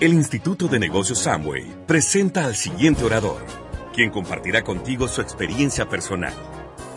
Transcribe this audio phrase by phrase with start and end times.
[0.00, 3.44] El Instituto de Negocios Samway presenta al siguiente orador,
[3.92, 6.32] quien compartirá contigo su experiencia personal.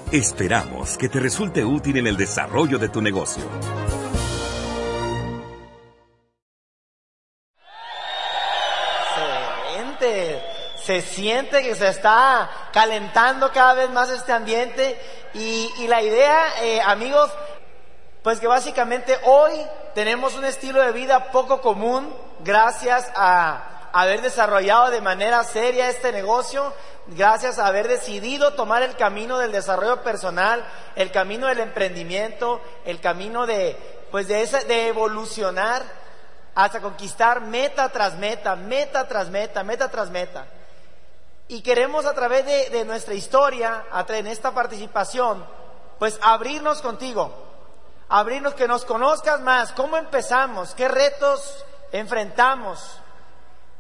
[0.10, 3.44] Esperamos que te resulte útil en el desarrollo de tu negocio.
[9.68, 10.42] Excelente.
[10.86, 14.98] Se siente que se está calentando cada vez más este ambiente
[15.34, 17.30] y, la idea, eh, amigos,
[18.24, 19.52] pues que básicamente hoy
[19.94, 26.12] tenemos un estilo de vida poco común gracias a haber desarrollado de manera seria este
[26.12, 26.74] negocio,
[27.08, 33.00] gracias a haber decidido tomar el camino del desarrollo personal, el camino del emprendimiento, el
[33.02, 33.78] camino de,
[34.10, 35.84] pues de, esa, de evolucionar
[36.56, 40.48] hasta conquistar meta tras meta, meta tras meta, meta tras meta.
[41.50, 45.46] Y queremos a través de, de nuestra historia, a través de esta participación,
[46.00, 47.53] pues abrirnos contigo,
[48.14, 53.00] abrirnos que nos conozcas más, cómo empezamos, qué retos enfrentamos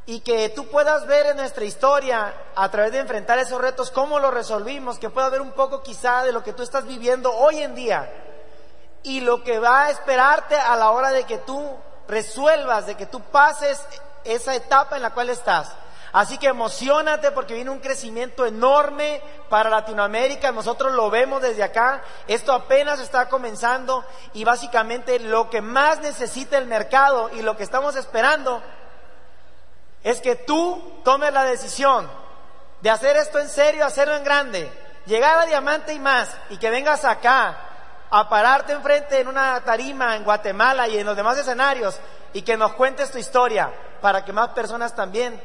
[0.07, 4.17] y que tú puedas ver en nuestra historia, a través de enfrentar esos retos, cómo
[4.17, 7.61] los resolvimos, que puedas ver un poco quizá de lo que tú estás viviendo hoy
[7.61, 8.11] en día.
[9.03, 11.63] Y lo que va a esperarte a la hora de que tú
[12.07, 13.85] resuelvas, de que tú pases
[14.23, 15.71] esa etapa en la cual estás.
[16.13, 19.19] Así que emocionate porque viene un crecimiento enorme
[19.49, 20.51] para Latinoamérica.
[20.51, 22.03] Nosotros lo vemos desde acá.
[22.27, 27.63] Esto apenas está comenzando y básicamente lo que más necesita el mercado y lo que
[27.63, 28.61] estamos esperando
[30.03, 32.07] es que tú tomes la decisión
[32.81, 34.71] de hacer esto en serio, hacerlo en grande,
[35.07, 37.57] llegar a diamante y más y que vengas acá
[38.11, 41.99] a pararte enfrente en una tarima en Guatemala y en los demás escenarios
[42.33, 45.41] y que nos cuentes tu historia para que más personas también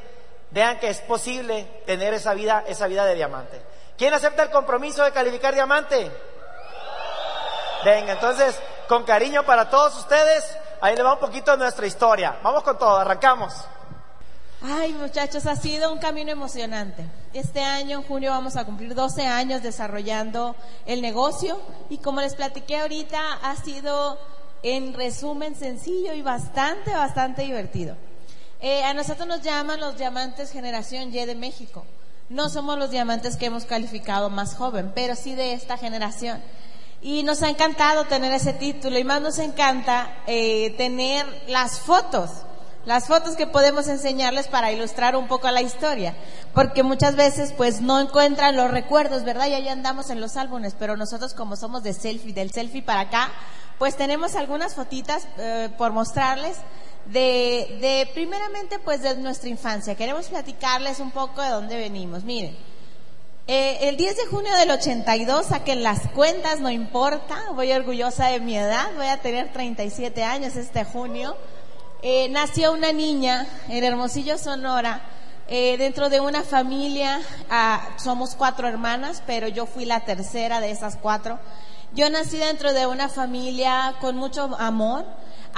[0.51, 3.61] vean que es posible tener esa vida, esa vida de diamante.
[3.97, 6.11] ¿Quién acepta el compromiso de calificar diamante?
[7.85, 10.45] Venga, entonces, con cariño para todos ustedes,
[10.81, 12.39] ahí le va un poquito de nuestra historia.
[12.43, 13.55] Vamos con todo, arrancamos.
[14.61, 17.05] Ay, muchachos, ha sido un camino emocionante.
[17.33, 22.35] Este año, en junio, vamos a cumplir 12 años desarrollando el negocio y como les
[22.35, 24.19] platiqué ahorita, ha sido
[24.65, 27.97] en resumen sencillo y bastante, bastante divertido.
[28.61, 31.85] Eh, a nosotros nos llaman los diamantes generación Y de México.
[32.29, 36.43] No somos los diamantes que hemos calificado más joven, pero sí de esta generación.
[37.01, 42.31] Y nos ha encantado tener ese título y más nos encanta eh, tener las fotos,
[42.85, 46.17] las fotos que podemos enseñarles para ilustrar un poco la historia,
[46.53, 49.47] porque muchas veces pues no encuentran los recuerdos, ¿verdad?
[49.47, 53.03] Y ahí andamos en los álbumes, pero nosotros como somos de selfie, del selfie para
[53.03, 53.31] acá,
[53.79, 56.57] pues tenemos algunas fotitas eh, por mostrarles
[57.07, 59.95] de, de, primeramente, pues de nuestra infancia.
[59.95, 62.25] Queremos platicarles un poco de dónde venimos.
[62.25, 62.57] Miren,
[63.51, 68.41] eh, el 10 de junio del 82, saquen las cuentas, no importa, voy orgullosa de
[68.41, 71.35] mi edad, voy a tener 37 años este junio.
[72.03, 75.01] Eh, nació una niña en Hermosillo, Sonora,
[75.49, 80.71] eh, dentro de una familia, ah, somos cuatro hermanas, pero yo fui la tercera de
[80.71, 81.39] esas cuatro.
[81.95, 85.07] Yo nací dentro de una familia con mucho amor,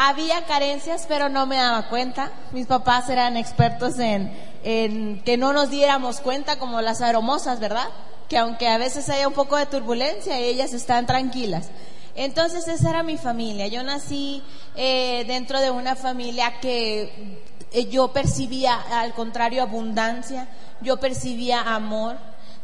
[0.09, 2.33] había carencias, pero no me daba cuenta.
[2.53, 4.33] Mis papás eran expertos en,
[4.65, 7.89] en que no nos diéramos cuenta como las aromosas, ¿verdad?
[8.27, 11.69] Que aunque a veces haya un poco de turbulencia, ellas están tranquilas.
[12.15, 13.67] Entonces esa era mi familia.
[13.67, 14.43] Yo nací
[14.75, 20.49] eh, dentro de una familia que eh, yo percibía, al contrario, abundancia,
[20.81, 22.17] yo percibía amor,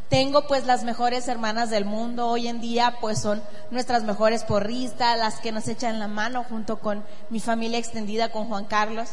[0.09, 3.41] tengo pues las mejores hermanas del mundo, hoy en día pues son
[3.71, 8.47] nuestras mejores porristas, las que nos echan la mano junto con mi familia extendida, con
[8.47, 9.09] Juan Carlos.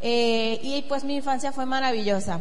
[0.00, 2.40] Eh, y pues mi infancia fue maravillosa.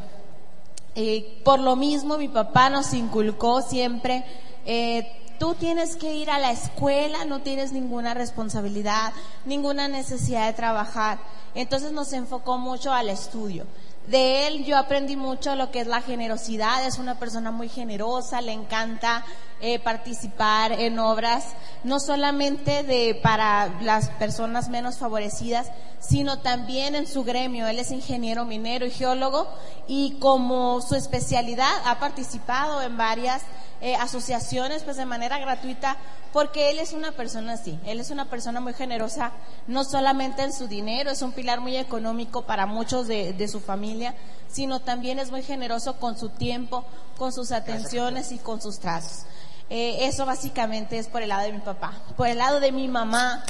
[0.96, 4.26] Eh, por lo mismo mi papá nos inculcó siempre,
[4.66, 9.14] eh, tú tienes que ir a la escuela, no tienes ninguna responsabilidad,
[9.46, 11.20] ninguna necesidad de trabajar.
[11.56, 13.66] Entonces nos enfocó mucho al estudio.
[14.08, 18.42] De él yo aprendí mucho lo que es la generosidad, es una persona muy generosa,
[18.42, 19.24] le encanta
[19.62, 21.46] eh, participar en obras,
[21.84, 25.68] no solamente de para las personas menos favorecidas,
[26.00, 27.68] sino también en su gremio.
[27.68, 29.48] Él es ingeniero minero y geólogo
[29.88, 33.44] y como su especialidad ha participado en varias
[33.82, 35.98] eh, asociaciones pues de manera gratuita
[36.34, 39.32] porque él es una persona así, él es una persona muy generosa,
[39.68, 43.60] no solamente en su dinero, es un pilar muy económico para muchos de, de su
[43.60, 44.16] familia,
[44.48, 46.86] sino también es muy generoso con su tiempo,
[47.18, 49.26] con sus atenciones y con sus trazos.
[49.72, 51.94] Eh, eso básicamente es por el lado de mi papá.
[52.18, 53.44] Por el lado de mi mamá,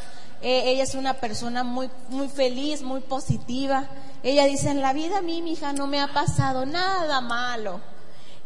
[0.44, 3.88] eh, ella es una persona muy, muy feliz, muy positiva.
[4.24, 7.82] Ella dice, en la vida a mí, mi hija, no me ha pasado nada malo.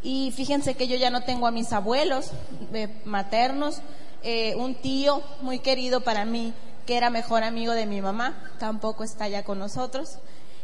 [0.04, 2.32] Y fíjense que yo ya no tengo a mis abuelos
[2.74, 3.82] eh, maternos,
[4.24, 6.54] eh, un tío muy querido para mí,
[6.86, 10.20] que era mejor amigo de mi mamá, tampoco está ya con nosotros.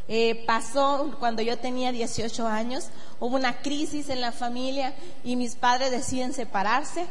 [0.08, 2.88] Eh, pasó cuando yo tenía 18 años,
[3.20, 4.94] hubo una crisis en la familia
[5.24, 7.06] y mis padres deciden separarse.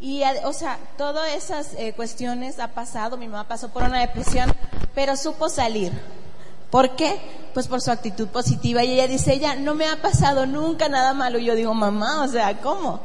[0.00, 4.52] Y, o sea, todas esas eh, cuestiones ha pasado, mi mamá pasó por una depresión,
[4.94, 5.92] pero supo salir.
[6.70, 7.20] ¿Por qué?
[7.54, 8.82] Pues por su actitud positiva.
[8.82, 11.38] Y ella dice, ella no me ha pasado nunca nada malo.
[11.38, 13.00] Y yo digo, mamá, o sea, ¿cómo?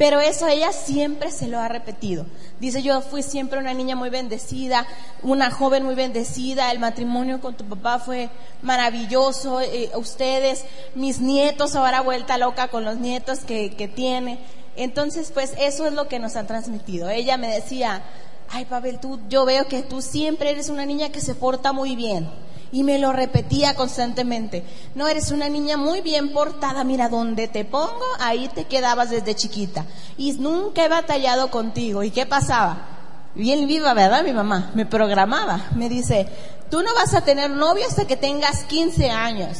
[0.00, 2.24] Pero eso ella siempre se lo ha repetido.
[2.58, 4.86] Dice, yo fui siempre una niña muy bendecida,
[5.22, 8.30] una joven muy bendecida, el matrimonio con tu papá fue
[8.62, 10.64] maravilloso, eh, ustedes,
[10.94, 14.38] mis nietos, ahora vuelta loca con los nietos que, que tiene.
[14.74, 17.10] Entonces, pues eso es lo que nos han transmitido.
[17.10, 18.00] Ella me decía,
[18.48, 21.94] ay Pavel, tú, yo veo que tú siempre eres una niña que se porta muy
[21.94, 22.26] bien
[22.72, 24.64] y me lo repetía constantemente.
[24.94, 29.34] No, eres una niña muy bien portada, mira, donde te pongo, ahí te quedabas desde
[29.34, 29.86] chiquita.
[30.16, 32.02] Y nunca he batallado contigo.
[32.02, 32.86] ¿Y qué pasaba?
[33.34, 34.24] Bien viva, ¿verdad?
[34.24, 35.66] Mi mamá me programaba.
[35.74, 36.28] Me dice,
[36.70, 39.58] tú no vas a tener novio hasta que tengas 15 años.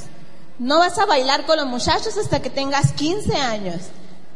[0.59, 3.83] No vas a bailar con los muchachos hasta que tengas 15 años.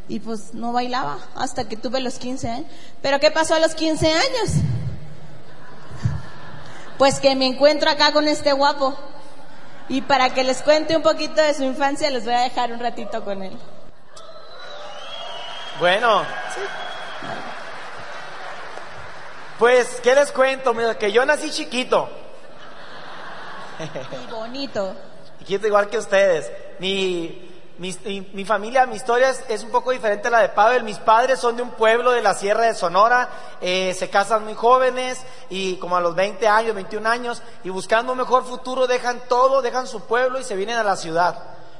[0.08, 2.66] Y pues no bailaba hasta que tuve los 15 años.
[3.02, 4.50] Pero ¿qué pasó a los 15 años?
[6.98, 8.96] Pues que me encuentro acá con este guapo.
[9.88, 12.80] Y para que les cuente un poquito de su infancia, les voy a dejar un
[12.80, 13.56] ratito con él.
[15.78, 16.24] Bueno,
[19.58, 20.72] pues, ¿qué les cuento?
[20.72, 22.08] Mira, que yo nací chiquito.
[23.78, 24.94] Y bonito.
[25.40, 26.50] Chiquito igual que ustedes.
[26.78, 27.96] Ni mi,
[28.32, 30.84] mi, familia, mi historia es, un poco diferente a la de Pavel.
[30.84, 33.28] Mis padres son de un pueblo de la Sierra de Sonora,
[33.60, 38.12] eh, se casan muy jóvenes y como a los 20 años, 21 años, y buscando
[38.12, 41.36] un mejor futuro dejan todo, dejan su pueblo y se vienen a la ciudad.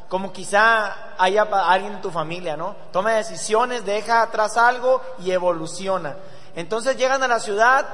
[0.08, 2.74] Como quizá haya alguien en tu familia, ¿no?
[2.92, 6.16] Toma decisiones, deja atrás algo y evoluciona.
[6.56, 7.86] Entonces llegan a la ciudad,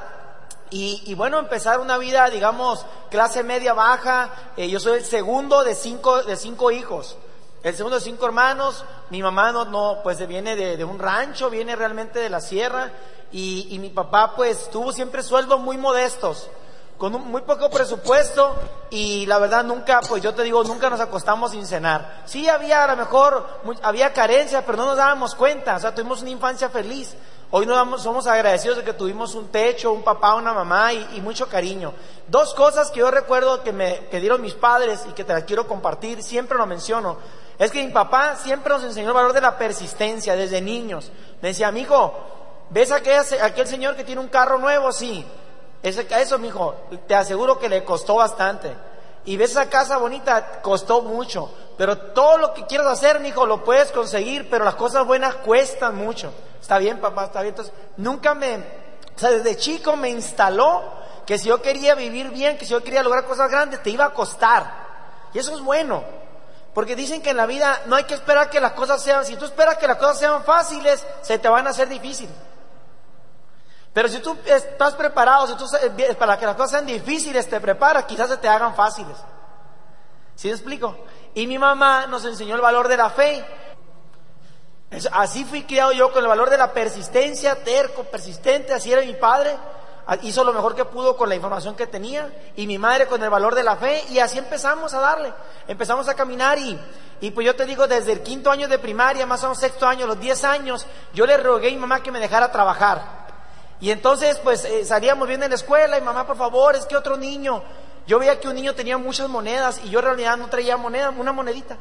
[0.73, 4.29] y, bueno, empezar una vida, digamos, clase media baja.
[4.55, 7.17] Eh, yo soy el segundo de cinco, de cinco hijos.
[7.63, 11.75] El segundo de cinco hermanos, mi mamá no, no pues viene de, un rancho, viene
[11.75, 12.91] realmente de la sierra,
[13.31, 16.49] y, y mi papá pues tuvo siempre sueldos muy modestos,
[16.97, 18.55] con un, muy poco presupuesto,
[18.89, 22.23] y la verdad nunca, pues yo te digo, nunca nos acostamos sin cenar.
[22.25, 23.45] Sí había a lo mejor,
[23.83, 27.15] había carencia, pero no nos dábamos cuenta, o sea, tuvimos una infancia feliz.
[27.51, 31.17] Hoy nos damos, somos agradecidos de que tuvimos un techo, un papá, una mamá y,
[31.17, 31.93] y, mucho cariño.
[32.27, 35.43] Dos cosas que yo recuerdo que me que dieron mis padres y que te las
[35.43, 37.17] quiero compartir, siempre lo menciono.
[37.61, 41.11] Es que mi papá siempre nos enseñó el valor de la persistencia desde niños.
[41.43, 42.11] Me decía, mi hijo,
[42.71, 44.91] ¿ves a aquel, señor que tiene un carro nuevo?
[44.91, 45.23] Sí.
[45.83, 46.73] Ese, eso, mi hijo,
[47.07, 48.75] te aseguro que le costó bastante.
[49.25, 51.53] Y ves esa casa bonita, costó mucho.
[51.77, 55.35] Pero todo lo que quieras hacer, mi hijo, lo puedes conseguir, pero las cosas buenas
[55.35, 56.33] cuestan mucho.
[56.59, 57.51] Está bien, papá, está bien.
[57.51, 60.81] Entonces, nunca me, o sea, desde chico me instaló
[61.27, 64.05] que si yo quería vivir bien, que si yo quería lograr cosas grandes, te iba
[64.05, 65.29] a costar.
[65.31, 66.20] Y eso es bueno.
[66.73, 69.35] Porque dicen que en la vida no hay que esperar que las cosas sean, si
[69.35, 72.33] tú esperas que las cosas sean fáciles, se te van a hacer difíciles.
[73.93, 75.65] Pero si tú estás preparado, si tú
[76.17, 79.17] para que las cosas sean difíciles te preparas, quizás se te hagan fáciles.
[80.35, 80.95] ¿Sí me explico?
[81.33, 83.45] Y mi mamá nos enseñó el valor de la fe.
[85.11, 89.13] Así fui criado yo con el valor de la persistencia, terco, persistente, así era mi
[89.13, 89.57] padre.
[90.07, 93.21] Ah, hizo lo mejor que pudo con la información que tenía y mi madre con
[93.21, 95.31] el valor de la fe y así empezamos a darle,
[95.67, 96.79] empezamos a caminar y,
[97.21, 99.87] y pues yo te digo, desde el quinto año de primaria, más o menos sexto
[99.87, 103.21] año, los diez años, yo le rogué a mi mamá que me dejara trabajar.
[103.79, 106.95] Y entonces pues eh, salíamos bien en la escuela y mamá, por favor, es que
[106.95, 107.63] otro niño,
[108.07, 111.11] yo veía que un niño tenía muchas monedas y yo en realidad no traía moneda,
[111.11, 111.77] una monedita.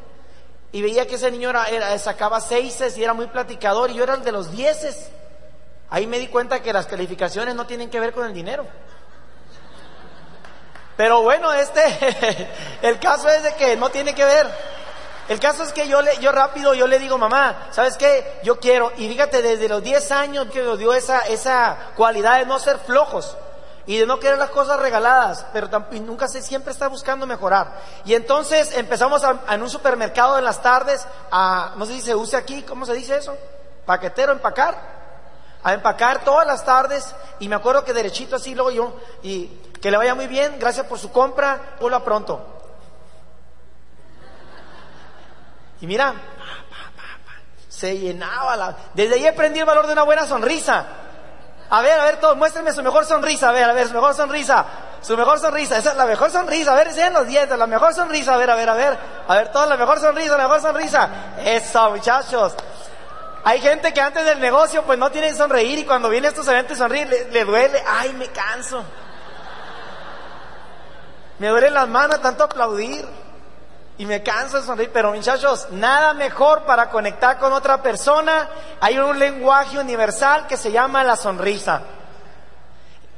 [0.73, 4.15] Y veía que ese niño era, sacaba seises y era muy platicador y yo era
[4.15, 5.11] el de los dieces.
[5.91, 8.65] Ahí me di cuenta que las calificaciones no tienen que ver con el dinero.
[10.97, 12.49] Pero bueno, este,
[12.83, 14.47] el caso es de que no tiene que ver.
[15.29, 18.41] El caso es que yo le, yo rápido, yo le digo, mamá, ¿sabes qué?
[18.43, 22.47] Yo quiero, y fíjate, desde los 10 años que nos dio esa, esa cualidad de
[22.47, 23.37] no ser flojos
[23.87, 25.69] y de no querer las cosas regaladas, pero
[26.03, 27.81] nunca se, siempre está buscando mejorar.
[28.05, 32.41] Y entonces empezamos en un supermercado en las tardes a, no sé si se usa
[32.41, 33.37] aquí, ¿cómo se dice eso?
[33.87, 35.00] Paquetero, empacar
[35.63, 39.47] a empacar todas las tardes y me acuerdo que derechito así luego yo y
[39.81, 42.45] que le vaya muy bien, gracias por su compra, hola pronto.
[45.81, 46.15] Y mira,
[47.69, 48.77] se llenaba.
[48.93, 50.87] Desde ahí aprendí el valor de una buena sonrisa.
[51.71, 54.15] A ver, a ver, todos, muéstrenme su mejor sonrisa, a ver, a ver, su mejor
[54.15, 54.67] sonrisa.
[55.01, 57.95] Su mejor sonrisa, esa es la mejor sonrisa, a ver, sean los dientes, la mejor
[57.95, 60.61] sonrisa, a ver, a ver, a ver, a ver, todos la mejor sonrisa, la mejor
[60.61, 61.09] sonrisa.
[61.43, 62.55] Eso, muchachos.
[63.45, 66.47] Hay gente que antes del negocio pues no tiene que sonreír y cuando viene estos
[66.49, 68.85] eventos sonreír le, le duele, ay me canso.
[71.39, 73.07] Me duelen las manos tanto aplaudir.
[73.97, 74.91] Y me canso de sonreír.
[74.93, 78.49] Pero muchachos, nada mejor para conectar con otra persona.
[78.81, 81.83] Hay un lenguaje universal que se llama la sonrisa.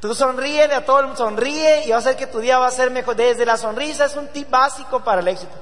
[0.01, 2.67] Tú sonríe, a todo el mundo sonríe y va a hacer que tu día va
[2.67, 3.15] a ser mejor.
[3.15, 5.53] Desde la sonrisa es un tip básico para el éxito.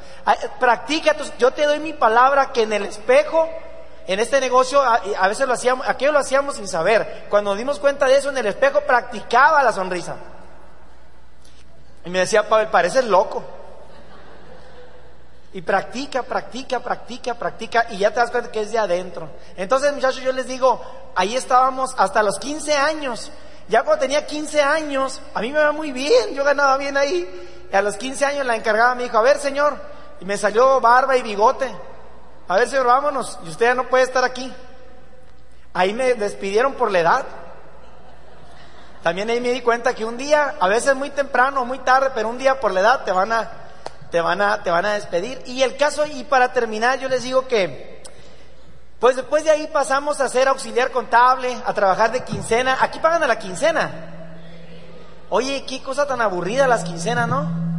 [0.59, 3.47] Practica, yo te doy mi palabra que en el espejo,
[4.07, 7.27] en este negocio, a, veces lo hacíamos, aquello lo hacíamos sin saber.
[7.29, 10.15] Cuando dimos cuenta de eso en el espejo, practicaba la sonrisa.
[12.05, 13.43] Y me decía, Pablo, pareces loco.
[15.53, 19.29] Y practica, practica, practica, practica, y ya te das cuenta que es de adentro.
[19.55, 20.81] Entonces, muchachos, yo les digo,
[21.15, 23.31] ahí estábamos hasta los 15 años.
[23.67, 27.67] Ya cuando tenía 15 años, a mí me va muy bien, yo ganaba bien ahí.
[27.71, 29.77] Y a los 15 años la encargada me dijo, a ver, señor,
[30.19, 31.69] y me salió barba y bigote.
[32.47, 34.53] A ver, señor, vámonos, y usted ya no puede estar aquí.
[35.73, 37.25] Ahí me despidieron por la edad.
[39.03, 42.29] También ahí me di cuenta que un día, a veces muy temprano muy tarde, pero
[42.29, 43.49] un día por la edad te van a,
[44.11, 45.41] te van a, te van a despedir.
[45.45, 48.03] Y el caso, y para terminar, yo les digo que,
[48.99, 52.77] pues después de ahí pasamos a ser auxiliar contable, a trabajar de quincena.
[52.81, 53.89] Aquí pagan a la quincena.
[55.29, 57.70] Oye, qué cosa tan aburrida las quincenas, ¿no?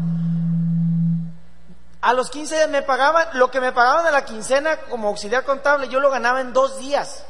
[2.02, 5.88] A los 15 me pagaban, lo que me pagaban a la quincena como auxiliar contable,
[5.88, 7.24] yo lo ganaba en dos días.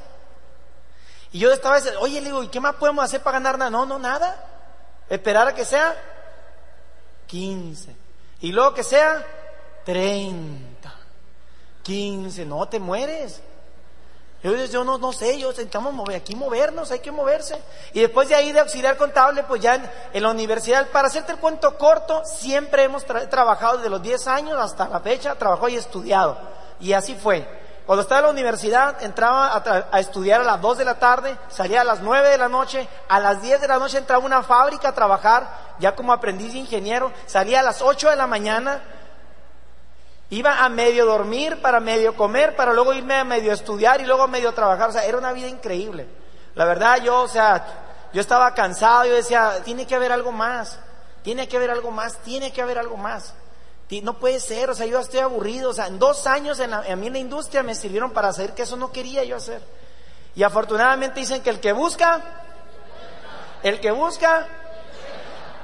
[1.31, 3.71] Y yo estaba diciendo, oye, le digo, ¿y qué más podemos hacer para ganar nada?
[3.71, 4.45] No, no, nada.
[5.11, 5.95] Esperar a que sea
[7.27, 7.95] 15.
[8.41, 9.25] Y luego que sea
[9.85, 10.93] 30.
[11.83, 12.47] 15.
[12.47, 13.43] No, te mueres.
[14.43, 17.57] Yo, yo no, no sé, yo intentamos mover, aquí movernos, hay que moverse.
[17.93, 19.77] Y después de ahí de auxiliar contable, pues ya
[20.13, 24.59] en, la universidad, para hacerte el cuento corto, siempre hemos trabajado desde los 10 años
[24.59, 26.37] hasta la fecha, trabajado y estudiado.
[26.81, 27.63] Y así fue.
[27.87, 31.81] Cuando estaba en la universidad, entraba a, estudiar a las 2 de la tarde, salía
[31.81, 34.43] a las 9 de la noche, a las 10 de la noche entraba a una
[34.43, 38.83] fábrica a trabajar, ya como aprendiz de ingeniero, salía a las 8 de la mañana,
[40.33, 44.23] iba a medio dormir, para medio comer, para luego irme a medio estudiar y luego
[44.23, 46.07] a medio trabajar, o sea, era una vida increíble.
[46.55, 50.79] La verdad, yo, o sea, yo estaba cansado, yo decía, tiene que haber algo más,
[51.23, 53.35] tiene que haber algo más, tiene que haber algo más.
[54.03, 56.97] No puede ser, o sea, yo estoy aburrido, o sea, en dos años en a
[56.97, 59.61] mí en la industria me sirvieron para hacer que eso no quería yo hacer.
[60.35, 62.23] Y afortunadamente dicen que el que busca,
[63.63, 64.47] el que busca,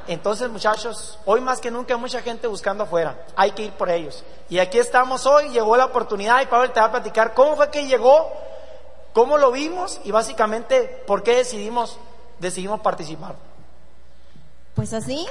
[0.08, 3.90] entonces muchachos, hoy más que nunca hay mucha gente buscando afuera, hay que ir por
[3.90, 4.24] ellos.
[4.48, 7.70] Y aquí estamos hoy, llegó la oportunidad y Pablo te va a platicar cómo fue
[7.70, 8.32] que llegó,
[9.12, 11.98] cómo lo vimos y básicamente por qué decidimos,
[12.38, 13.36] decidimos participar.
[14.74, 15.26] Pues así,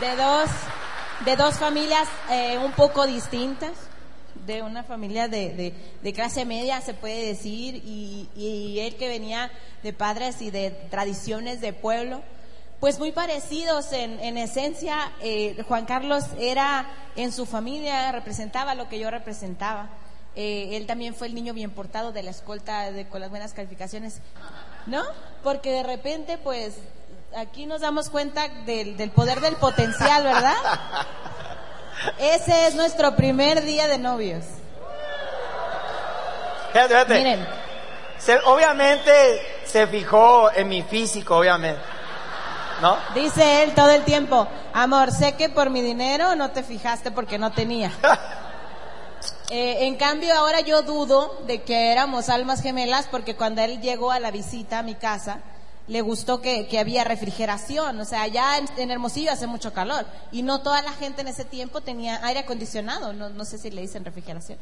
[0.00, 0.50] de dos,
[1.24, 3.72] de dos familias eh, un poco distintas,
[4.46, 9.50] de una familia de, de, clase media, se puede decir, y, y, él que venía
[9.82, 12.22] de padres y de tradiciones de pueblo,
[12.80, 15.12] pues muy parecidos en, en esencia.
[15.20, 19.90] Eh, Juan Carlos era en su familia, representaba lo que yo representaba.
[20.34, 23.52] Eh, él también fue el niño bien portado de la escolta de, con las buenas
[23.52, 24.20] calificaciones,
[24.86, 25.02] ¿no?
[25.42, 26.74] Porque de repente, pues,
[27.36, 30.54] aquí nos damos cuenta del, poder del potencial, ¿verdad?
[32.18, 34.44] Ese es nuestro primer día de novios.
[37.14, 37.46] Miren.
[38.46, 39.12] obviamente
[39.64, 41.80] se fijó en mi físico, obviamente.
[42.80, 42.96] ¿No?
[43.14, 47.38] Dice él todo el tiempo, amor, sé que por mi dinero no te fijaste porque
[47.38, 47.92] no tenía.
[49.54, 54.10] Eh, en cambio, ahora yo dudo de que éramos almas gemelas porque cuando él llegó
[54.10, 55.40] a la visita a mi casa,
[55.88, 60.60] le gustó que, había refrigeración, o sea, allá en, Hermosillo hace mucho calor y no
[60.60, 64.04] toda la gente en ese tiempo tenía aire acondicionado, no, no sé si le dicen
[64.04, 64.58] refrigeración.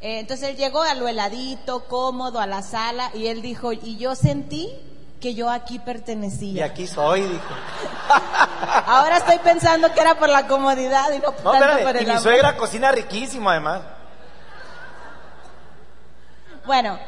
[0.00, 3.96] Eh, entonces él llegó a lo heladito, cómodo, a la sala y él dijo, y
[3.98, 4.70] yo sentí
[5.20, 6.52] que yo aquí pertenecía.
[6.52, 7.54] Y aquí soy, dijo.
[8.86, 12.18] Ahora estoy pensando que era por la comodidad y no, tanto por el y mi
[12.18, 13.82] suegra cocina riquísimo además.
[16.66, 16.98] Bueno,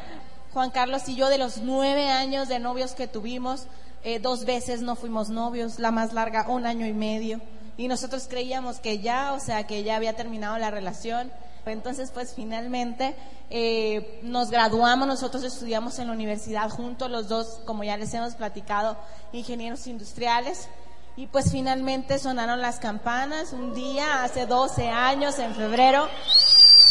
[0.55, 3.67] Juan Carlos y yo de los nueve años de novios que tuvimos,
[4.05, 7.41] eh, dos veces no fuimos novios, la más larga un año y medio.
[7.75, 11.29] Y nosotros creíamos que ya, o sea, que ya había terminado la relación.
[11.65, 13.17] Entonces, pues finalmente
[13.49, 18.35] eh, nos graduamos, nosotros estudiamos en la universidad juntos, los dos, como ya les hemos
[18.35, 18.95] platicado,
[19.33, 20.69] ingenieros industriales.
[21.17, 26.09] Y pues finalmente sonaron las campanas un día, hace 12 años, en febrero.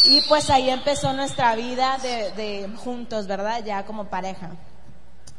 [0.07, 3.63] Y pues ahí empezó nuestra vida de, juntos, ¿verdad?
[3.65, 4.51] Ya como pareja.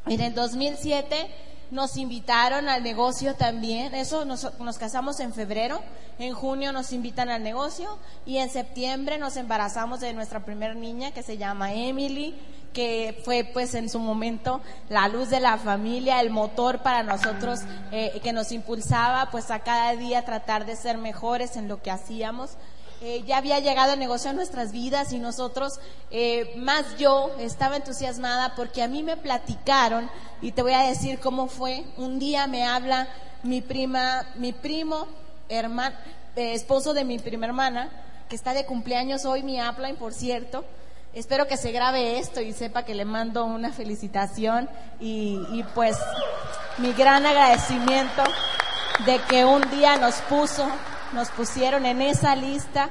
[0.05, 1.27] En el 2007
[1.75, 5.81] nos invitaron al negocio también, eso nos, nos, casamos en febrero,
[6.17, 7.99] en junio nos invitan al negocio.
[8.25, 12.33] Y en septiembre nos embarazamos de nuestra primera niña que se llama Emily,
[12.73, 17.59] que fue pues en su momento la luz de la familia, el motor para nosotros
[17.91, 21.91] eh, que nos impulsaba pues a cada día tratar de ser mejores en lo que
[21.91, 22.51] hacíamos.
[23.01, 25.79] Eh, ya había llegado el negocio a nuestras vidas y nosotros,
[26.11, 30.09] eh, más yo, estaba entusiasmada porque a mí me platicaron
[30.41, 31.83] y te voy a decir cómo fue.
[31.97, 33.07] Un día me habla
[33.43, 35.07] mi prima, mi primo,
[35.49, 35.95] hermano,
[36.35, 37.89] esposo de mi prima hermana,
[38.29, 40.65] que está de cumpleaños hoy, mi upline, por cierto.
[41.13, 45.97] Espero que se grabe esto y sepa que le mando una felicitación y, y pues
[46.77, 48.23] mi gran agradecimiento
[49.05, 50.67] de que un día nos puso,
[51.15, 52.89] nos pusieron en esa lista.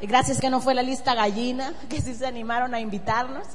[0.00, 3.46] Gracias que no fue la lista gallina, que sí se animaron a invitarnos.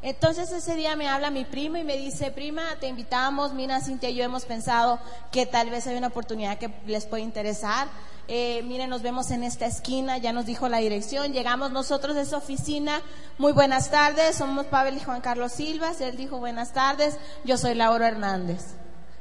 [0.00, 4.10] Entonces ese día me habla mi prima y me dice, prima, te invitamos, mira, Cintia
[4.10, 5.00] y yo hemos pensado
[5.32, 7.88] que tal vez hay una oportunidad que les puede interesar.
[8.28, 12.22] Eh, miren, nos vemos en esta esquina, ya nos dijo la dirección, llegamos nosotros de
[12.22, 13.00] esa oficina,
[13.38, 17.74] muy buenas tardes, somos Pavel y Juan Carlos Silvas, él dijo buenas tardes, yo soy
[17.74, 18.74] Laura Hernández.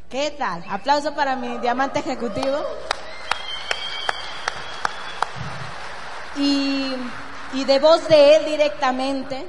[0.09, 0.63] ¿Qué tal?
[0.69, 2.57] Aplauso para mi diamante ejecutivo.
[6.39, 9.45] Y, de voz de él directamente,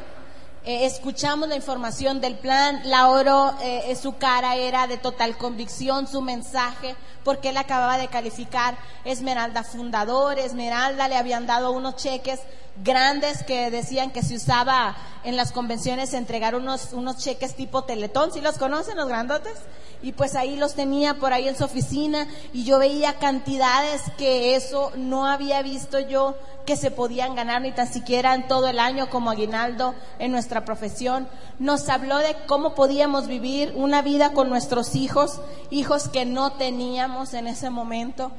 [0.65, 6.23] eh, escuchamos la información del plan, Lauro, eh, su cara era de total convicción, su
[6.23, 12.41] mensaje, porque él acababa de calificar Esmeralda Fundador, Esmeralda le habían dado unos cheques
[12.83, 18.33] grandes que decían que se usaba en las convenciones entregar unos, unos cheques tipo teletón,
[18.33, 19.55] ¿sí los conocen los grandotes?
[20.01, 24.55] Y pues ahí los tenía por ahí en su oficina y yo veía cantidades que
[24.55, 28.79] eso no había visto yo que se podían ganar ni tan siquiera en todo el
[28.79, 31.27] año como aguinaldo en nuestra profesión.
[31.59, 37.35] Nos habló de cómo podíamos vivir una vida con nuestros hijos, hijos que no teníamos
[37.35, 38.31] en ese momento.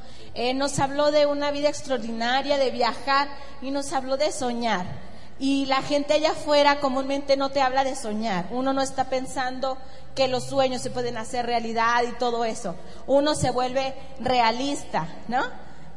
[0.42, 3.28] Eh, nos habló de una vida extraordinaria, de viajar
[3.62, 4.86] y nos habló de soñar.
[5.38, 8.48] Y la gente allá afuera comúnmente no te habla de soñar.
[8.50, 9.78] Uno no está pensando
[10.16, 12.78] que los sueños se pueden hacer realidad y todo eso.
[13.06, 15.44] Uno se vuelve realista, ¿no?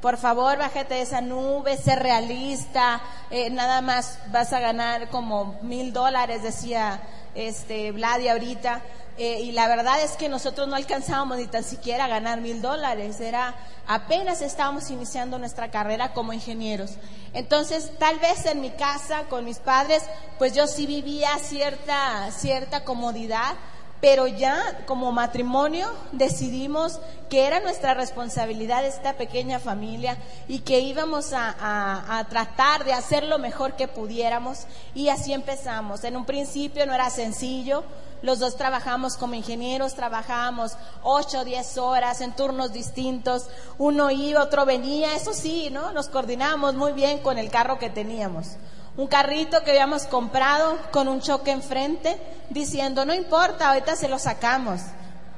[0.00, 3.00] por favor, bájate de esa nube, sé realista,
[3.30, 7.00] eh, nada más vas a ganar como mil dólares, decía
[7.36, 8.82] este Vladi ahorita.
[9.18, 12.62] Eh, y la verdad es que nosotros no alcanzábamos ni tan siquiera a ganar mil
[12.62, 13.54] dólares, era
[13.86, 16.92] apenas estábamos iniciando nuestra carrera como ingenieros.
[17.34, 20.02] Entonces, tal vez en mi casa con mis padres,
[20.38, 23.54] pues yo sí vivía cierta, cierta comodidad,
[24.02, 26.98] pero ya como matrimonio decidimos
[27.30, 30.16] que era nuestra responsabilidad esta pequeña familia
[30.48, 36.02] y que íbamos a, tratar de hacer lo mejor que pudiéramos y así empezamos.
[36.02, 37.84] En un principio no era sencillo,
[38.22, 43.46] los dos trabajamos como ingenieros, trabajábamos ocho o diez horas en turnos distintos,
[43.78, 45.92] uno iba, otro venía, eso sí, ¿no?
[45.92, 48.56] Nos coordinábamos muy bien con el carro que teníamos
[48.96, 52.18] un carrito que habíamos comprado con un choque enfrente,
[52.50, 54.80] diciendo, no importa, ahorita se lo sacamos.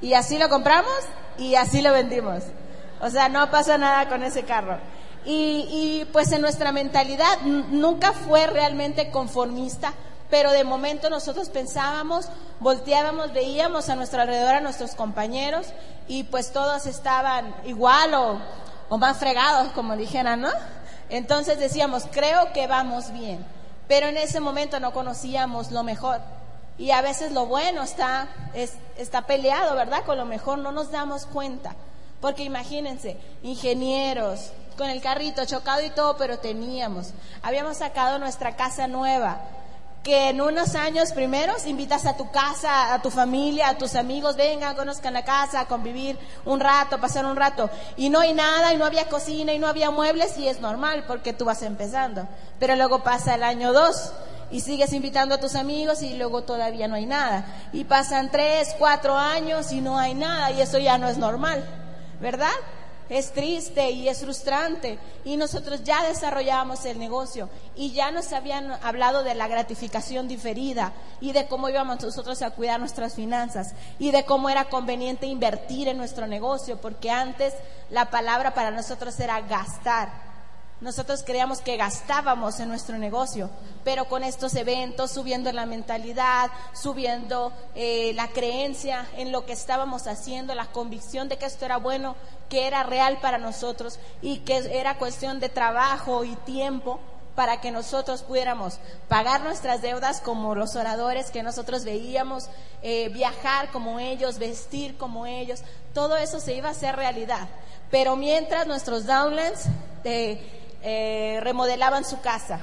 [0.01, 0.93] Y así lo compramos
[1.39, 2.43] y así lo vendimos.
[3.01, 4.79] O sea, no pasa nada con ese carro.
[5.25, 9.95] Y, y pues en nuestra mentalidad nunca fue realmente conformista,
[10.35, 12.27] pero de momento nosotros pensábamos,
[12.59, 15.69] volteábamos, veíamos a nuestro alrededor a nuestros compañeros
[16.09, 18.41] y pues todos estaban igual o,
[18.89, 20.51] o más fregados, como dijeran, ¿no?
[21.09, 23.47] Entonces decíamos, creo que vamos bien,
[23.87, 26.21] pero en ese momento no conocíamos lo mejor.
[26.79, 28.27] Y a veces lo bueno está,
[28.97, 30.03] está peleado, ¿verdad?
[30.05, 31.77] Con lo mejor no nos damos cuenta.
[32.21, 37.13] Porque imagínense, ingenieros, con el carrito chocado y todo, pero teníamos.
[37.41, 39.39] Habíamos sacado nuestra casa nueva,
[40.05, 44.37] que en unos años primeros invitas a tu casa, a tu familia, a tus amigos,
[44.37, 47.71] vengan, conozcan la casa, convivir un rato, pasar un rato.
[47.97, 51.05] Y no hay nada, y no había cocina, y no había muebles, y es normal
[51.09, 52.29] porque tú vas empezando.
[52.61, 54.13] Pero luego pasa el año dos
[54.51, 57.47] y sigues invitando a tus amigos y luego todavía no hay nada.
[57.73, 61.65] Y pasan tres, cuatro años y no hay nada, y eso ya no es normal,
[62.21, 62.53] ¿verdad?
[63.09, 64.99] Es triste y es frustrante.
[65.25, 70.93] Y nosotros ya desarrollábamos el negocio y ya nos habían hablado de la gratificación diferida
[71.21, 75.89] y de cómo íbamos nosotros a cuidar nuestras finanzas y de cómo era conveniente invertir
[75.89, 77.55] en nuestro negocio, porque antes
[77.91, 80.34] la palabra para nosotros era gastar.
[80.85, 83.49] Nosotros creíamos que gastábamos en nuestro negocio,
[83.85, 90.07] pero con estos eventos, subiendo la mentalidad, subiendo eh, la creencia en lo que estábamos
[90.07, 92.17] haciendo, la convicción de que esto era bueno,
[92.51, 97.01] que era real para nosotros y que era cuestión de trabajo y tiempo
[97.35, 102.51] para que nosotros pudiéramos pagar nuestras deudas como los oradores que nosotros veíamos,
[102.83, 105.63] eh, viajar como ellos, vestir como ellos,
[105.95, 107.49] todo eso se iba a hacer realidad.
[107.91, 109.65] Pero mientras nuestros downlands
[110.05, 110.61] eh,
[111.41, 112.61] remodelaban su casa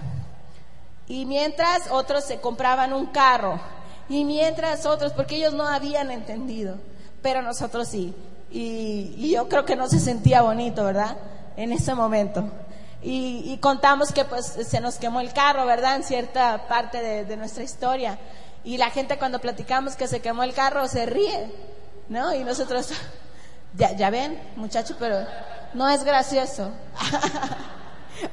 [1.12, 3.60] y mientras otros se compraban un carro
[4.08, 6.78] Y mientras otros, porque ellos no habían entendido,
[7.22, 8.14] pero nosotros sí.
[8.50, 11.18] Y, yo creo que no se sentía bonito, ¿verdad?
[11.58, 12.50] En ese momento.
[13.02, 15.98] Y, contamos que pues se nos quemó el carro, ¿verdad?
[15.98, 18.18] En cierta parte de, nuestra historia.
[18.64, 21.52] Y la gente cuando platicamos que se quemó el carro se ríe,
[22.10, 22.34] ¿no?
[22.34, 22.90] Y nosotros,
[23.76, 25.26] ya, ya ven, muchachos, pero
[25.74, 26.72] no es gracioso.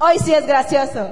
[0.00, 1.10] Hoy sí es gracioso.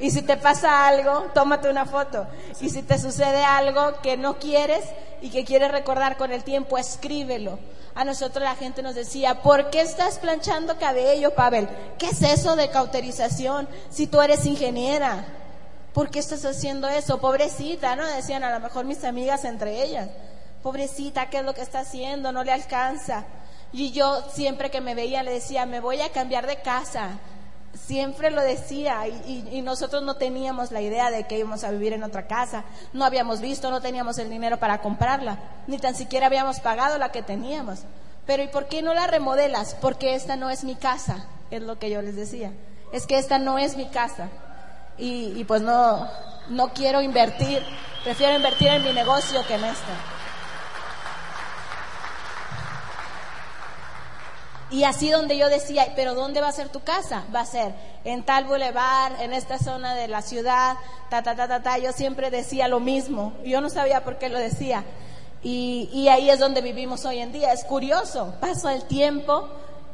[0.00, 2.26] Y si te pasa algo, tómate una foto.
[2.60, 4.84] Y si te sucede algo que no quieres
[5.20, 7.58] y que quieres recordar con el tiempo, escríbelo.
[7.94, 11.68] A nosotros la gente nos decía, ¿por qué estás planchando cabello, Pavel?
[11.98, 15.24] ¿Qué es eso de cauterización si tú eres ingeniera?
[15.92, 17.20] ¿Por qué estás haciendo eso?
[17.20, 18.06] Pobrecita, ¿no?
[18.06, 20.08] Decían a lo mejor mis amigas entre ellas.
[20.62, 22.32] Pobrecita, ¿qué es lo que está haciendo?
[22.32, 23.24] No le alcanza.
[23.72, 27.20] Y yo siempre que me veía le decía, me voy a cambiar de casa
[27.74, 32.02] siempre lo decía y, nosotros no teníamos la idea de que íbamos a vivir en
[32.02, 36.60] otra casa, no habíamos visto, no teníamos el dinero para comprarla, ni tan siquiera habíamos
[36.60, 37.80] pagado la que teníamos.
[38.26, 39.76] Pero ¿y por qué no la remodelas?
[39.80, 42.52] Porque esta no es mi casa, es lo que yo les decía.
[42.92, 44.28] Es que esta no es mi casa.
[44.98, 46.08] Y, y pues no,
[46.48, 47.62] no quiero invertir,
[48.04, 50.21] prefiero invertir en mi negocio que en esta.
[54.72, 57.24] Y así donde yo decía, pero ¿dónde va a ser tu casa?
[57.32, 60.76] Va a ser en tal bulevar, en esta zona de la ciudad,
[61.10, 61.76] ta, ta, ta, ta, ta.
[61.76, 63.34] Yo siempre decía lo mismo.
[63.44, 64.82] Yo no sabía por qué lo decía.
[65.42, 67.52] Y, y ahí es donde vivimos hoy en día.
[67.52, 69.46] Es curioso, pasó el tiempo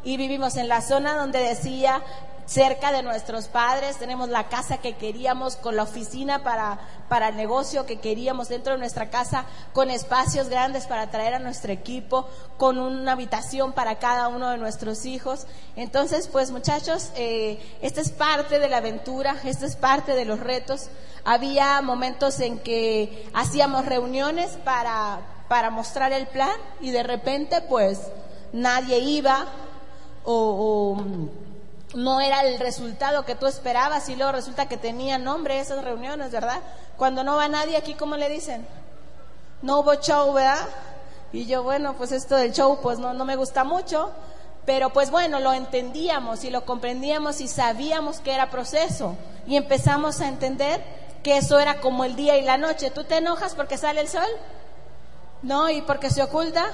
[0.04, 2.00] y vivimos en la zona donde decía
[2.48, 7.36] cerca de nuestros padres, tenemos la casa que queríamos, con la oficina para, para el
[7.36, 12.26] negocio que queríamos dentro de nuestra casa, con espacios grandes para traer a nuestro equipo,
[12.56, 15.46] con una habitación para cada uno de nuestros hijos.
[15.76, 20.40] Entonces, pues muchachos, eh, esta es parte de la aventura, esta es parte de los
[20.40, 20.88] retos.
[21.26, 28.00] Había momentos en que hacíamos reuniones para, para mostrar el plan y de repente pues
[28.54, 29.44] nadie iba
[30.24, 31.47] o, o
[31.94, 36.30] no era el resultado que tú esperabas y luego resulta que tenía nombre esas reuniones,
[36.30, 36.60] ¿verdad?
[36.96, 38.66] Cuando no va nadie aquí, ¿cómo le dicen?
[39.62, 40.68] No hubo show, ¿verdad?
[41.32, 44.10] Y yo, bueno, pues esto del show pues no, no me gusta mucho,
[44.66, 50.20] pero pues bueno, lo entendíamos y lo comprendíamos y sabíamos que era proceso y empezamos
[50.20, 50.82] a entender
[51.22, 52.90] que eso era como el día y la noche.
[52.90, 54.28] ¿Tú te enojas porque sale el sol?
[55.42, 56.66] No, y porque se oculta.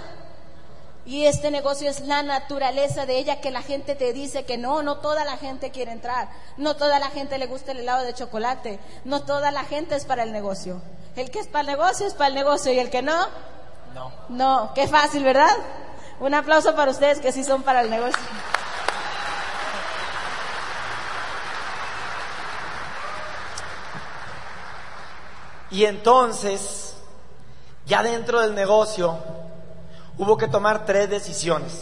[1.06, 4.82] Y este negocio es la naturaleza de ella que la gente te dice que no,
[4.82, 8.14] no toda la gente quiere entrar, no toda la gente le gusta el helado de
[8.14, 10.80] chocolate, no toda la gente es para el negocio.
[11.14, 13.28] El que es para el negocio es para el negocio y el que no,
[13.94, 14.12] no.
[14.30, 15.54] No, qué fácil, ¿verdad?
[16.20, 18.18] Un aplauso para ustedes que sí son para el negocio.
[25.70, 26.94] Y entonces,
[27.84, 29.18] ya dentro del negocio,
[30.18, 31.72] hubo que tomar tres decisiones.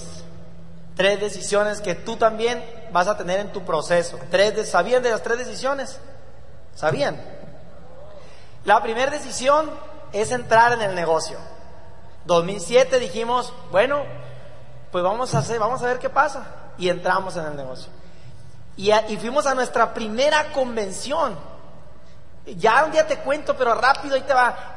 [0.97, 4.19] Tres decisiones que tú también vas a tener en tu proceso.
[4.31, 5.99] Tres ¿Sabían de las tres decisiones?
[6.75, 7.21] ¿Sabían?
[8.65, 9.71] La primera decisión
[10.13, 11.39] es entrar en el negocio.
[12.27, 14.05] 2007 dijimos, bueno,
[14.91, 16.47] pues vamos a hacer, vamos a ver qué pasa.
[16.79, 17.91] Y entramos en el negocio.
[18.77, 21.37] Y, y fuimos a nuestra primera convención.
[22.47, 24.72] Ya un día te cuento, pero rápido ahí te va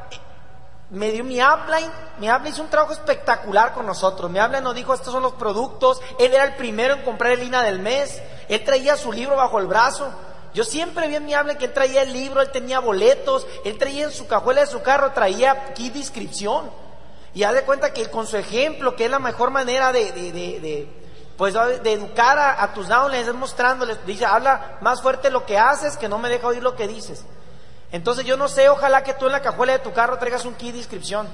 [0.92, 4.30] me dio mi upline, mi upline hizo un trabajo espectacular con nosotros.
[4.30, 6.00] Mi upline nos dijo, estos son los productos.
[6.20, 8.22] Él era el primero en comprar el INA del mes.
[8.48, 10.10] Él traía su libro bajo el brazo.
[10.54, 13.78] Yo siempre vi en mi upline que él traía el libro, él tenía boletos, él
[13.78, 16.70] traía en su cajuela de su carro, traía kit de inscripción.
[17.34, 20.32] Y haz de cuenta que con su ejemplo, que es la mejor manera de, de,
[20.32, 20.88] de,
[21.36, 25.98] pues, de educar a, tus downlines, es mostrándoles, dice, habla más fuerte lo que haces
[25.98, 27.26] que no me deja oír lo que dices.
[27.96, 30.54] Entonces yo no sé, ojalá que tú en la cajuela de tu carro traigas un
[30.56, 31.30] kit de inscripción.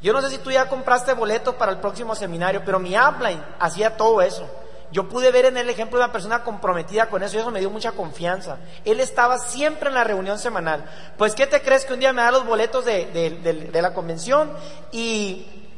[0.00, 3.44] Yo no sé si tú ya compraste boletos para el próximo seminario, pero mi upline
[3.60, 4.48] hacía todo eso.
[4.92, 7.50] Yo pude ver en él el ejemplo de una persona comprometida con eso y eso
[7.50, 8.56] me dio mucha confianza.
[8.86, 10.86] Él estaba siempre en la reunión semanal.
[11.18, 14.50] Pues, ¿qué te crees que un día me da los boletos de, la convención
[14.90, 15.68] y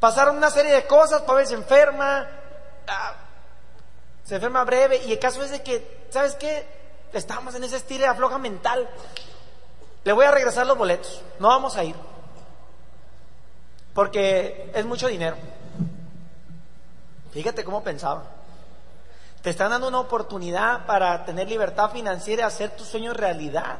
[0.00, 1.22] pasaron una serie de cosas?
[1.22, 2.26] Pavel se enferma,
[2.88, 3.14] ah,
[4.24, 6.77] se enferma breve y el caso es de que, ¿sabes qué?
[7.12, 8.88] Estamos en ese estilo de afloja mental.
[10.04, 11.22] Le voy a regresar los boletos.
[11.38, 11.96] No vamos a ir.
[13.94, 15.36] Porque es mucho dinero.
[17.32, 18.24] Fíjate cómo pensaba.
[19.42, 23.78] Te están dando una oportunidad para tener libertad financiera y hacer tus sueños realidad.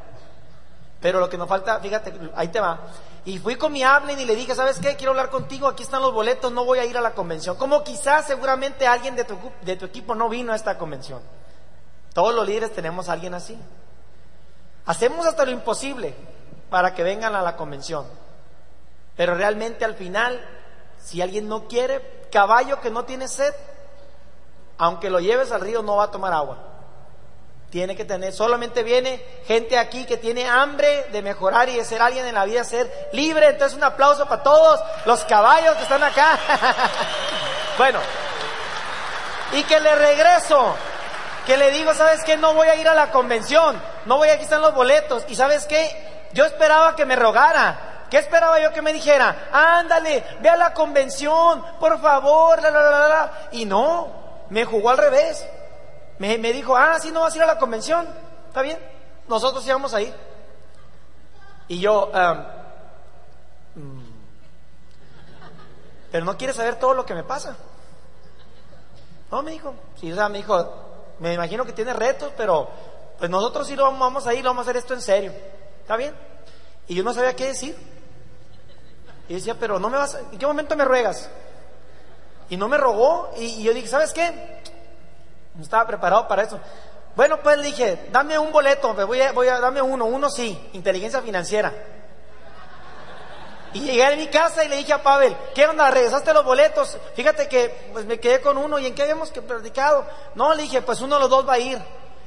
[1.00, 2.80] Pero lo que nos falta, fíjate, ahí te va.
[3.24, 4.96] Y fui con mi hablen y le dije, ¿sabes qué?
[4.96, 7.56] Quiero hablar contigo, aquí están los boletos, no voy a ir a la convención.
[7.56, 11.20] Como quizás seguramente alguien de tu, de tu equipo no vino a esta convención.
[12.18, 13.56] Todos los líderes tenemos a alguien así.
[14.86, 16.16] Hacemos hasta lo imposible
[16.68, 18.08] para que vengan a la convención.
[19.16, 20.44] Pero realmente al final,
[21.00, 23.54] si alguien no quiere, caballo que no tiene sed,
[24.78, 26.58] aunque lo lleves al río no va a tomar agua.
[27.70, 32.02] Tiene que tener, solamente viene gente aquí que tiene hambre de mejorar y de ser
[32.02, 33.50] alguien en la vida, ser libre.
[33.50, 36.36] Entonces un aplauso para todos los caballos que están acá.
[37.78, 38.00] bueno,
[39.52, 40.74] y que le regreso,
[41.48, 42.36] que le digo, ¿sabes qué?
[42.36, 45.24] No voy a ir a la convención, no voy, aquí están los boletos.
[45.28, 46.28] ¿Y sabes qué?
[46.34, 48.04] Yo esperaba que me rogara.
[48.10, 49.48] ¿Qué esperaba yo que me dijera?
[49.50, 53.32] Ándale, ve a la convención, por favor, la, la, la, la.
[53.52, 54.08] Y no,
[54.50, 55.48] me jugó al revés.
[56.18, 58.06] Me, dijo, ah, sí, no vas a ir a la convención.
[58.48, 58.78] ¿Está bien?
[59.26, 60.14] Nosotros íbamos ahí.
[61.68, 62.12] Y yo,
[63.74, 64.00] mm,
[66.12, 67.56] pero no quieres saber todo lo que me pasa.
[69.30, 69.74] No, me dijo.
[69.98, 70.87] Sí, o sea, me dijo,
[71.20, 72.68] me imagino que tiene retos, pero
[73.18, 75.32] pues nosotros sí lo vamos, a ir, lo vamos a hacer esto en serio.
[75.80, 76.14] ¿Está bien?
[76.86, 77.76] Y yo no sabía qué decir.
[79.28, 81.28] Y decía, pero no me vas, ¿en qué momento me ruegas?
[82.48, 84.62] Y no me rogó, y, y yo dije, ¿sabes qué?
[85.54, 86.58] No estaba preparado para eso.
[87.14, 90.70] Bueno, pues le dije, dame un boleto, voy a, voy a, dame uno, uno sí,
[90.72, 91.74] inteligencia financiera.
[93.74, 95.90] Y llegué a mi casa y le dije a Pavel, ¿qué onda?
[95.90, 96.96] ¿Regresaste los boletos?
[97.14, 100.06] Fíjate que pues me quedé con uno y en qué habíamos que platicado.
[100.34, 101.78] No, le dije, pues uno de los dos va a ir.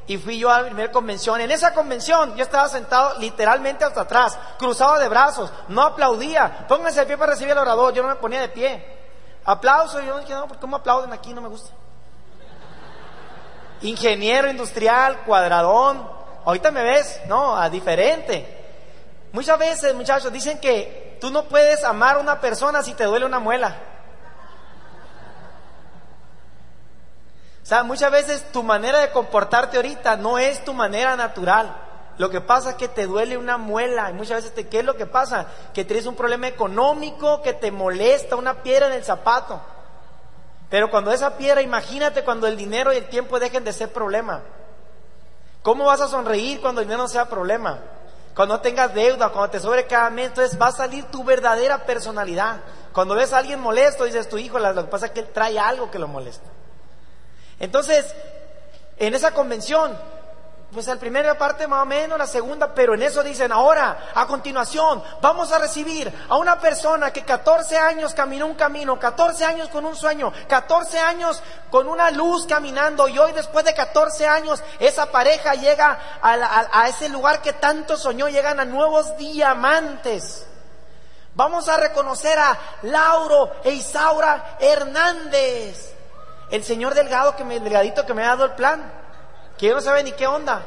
[0.08, 1.42] Y fui yo a la primera convención.
[1.42, 6.66] En esa convención yo estaba sentado literalmente hasta atrás, cruzado de brazos, no aplaudía.
[6.68, 9.00] Pónganse de pie para recibir al orador, yo no me ponía de pie.
[9.46, 11.34] Aplauso, y yo dije, no, ¿por qué me aplauden aquí?
[11.34, 11.72] No me gusta
[13.82, 16.08] ingeniero industrial, cuadradón.
[16.46, 18.58] Ahorita me ves, no, a diferente.
[19.32, 23.26] Muchas veces, muchachos, dicen que tú no puedes amar a una persona si te duele
[23.26, 23.78] una muela.
[27.62, 31.74] O sea, muchas veces tu manera de comportarte ahorita no es tu manera natural.
[32.18, 34.86] Lo que pasa es que te duele una muela y muchas veces te, ¿qué es
[34.86, 35.46] lo que pasa?
[35.74, 39.62] Que tienes un problema económico que te molesta, una piedra en el zapato.
[40.72, 44.42] Pero cuando esa piedra, imagínate cuando el dinero y el tiempo dejen de ser problema.
[45.62, 47.80] ¿Cómo vas a sonreír cuando el dinero no sea problema?
[48.36, 52.62] Cuando tengas deuda, cuando te sobre cada mes, entonces va a salir tu verdadera personalidad.
[52.94, 55.60] Cuando ves a alguien molesto, dices tu hijo, lo que pasa es que él trae
[55.60, 56.50] algo que lo molesta.
[57.60, 58.16] Entonces,
[58.98, 59.98] en esa convención,
[60.74, 64.26] pues la primera parte más o menos, la segunda, pero en eso dicen, ahora, a
[64.26, 69.68] continuación, vamos a recibir a una persona que 14 años caminó un camino, 14 años
[69.68, 74.64] con un sueño, 14 años con una luz caminando y hoy después de 14 años
[74.80, 80.48] esa pareja llega a, a ese lugar que tanto soñó, llegan a nuevos diamantes.
[81.36, 85.94] Vamos a reconocer a Lauro e Isaura Hernández,
[86.50, 89.01] el señor delgado que me, delgadito que me ha dado el plan
[89.62, 90.64] que no sabe ni qué onda.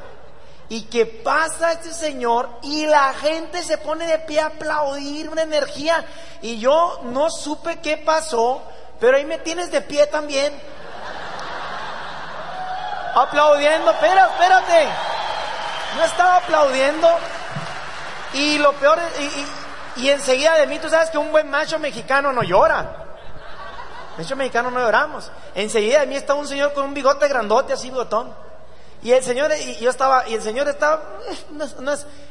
[0.68, 5.42] Y que pasa este señor y la gente se pone de pie a aplaudir una
[5.42, 6.04] energía.
[6.42, 8.62] Y yo no supe qué pasó,
[9.00, 10.54] pero ahí me tienes de pie también.
[13.16, 14.88] Aplaudiendo, espera, espérate.
[15.96, 17.08] No estaba aplaudiendo.
[18.34, 19.00] Y lo peor,
[19.96, 23.06] y, y, enseguida de mí, tú sabes que un buen macho mexicano no llora.
[24.16, 25.32] Macho mexicano no lloramos.
[25.56, 28.43] Enseguida de mí está un señor con un bigote grandote, así botón.
[29.04, 31.36] Y el Señor, y yo estaba, y el Señor estaba, eh,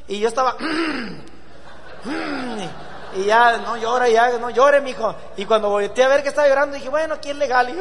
[0.08, 0.58] y yo estaba,
[3.16, 5.14] y ya, no llora, ya, no llore, mijo.
[5.38, 7.70] Y cuando volteé a ver que estaba llorando, dije, bueno, aquí es legal.
[7.70, 7.74] Y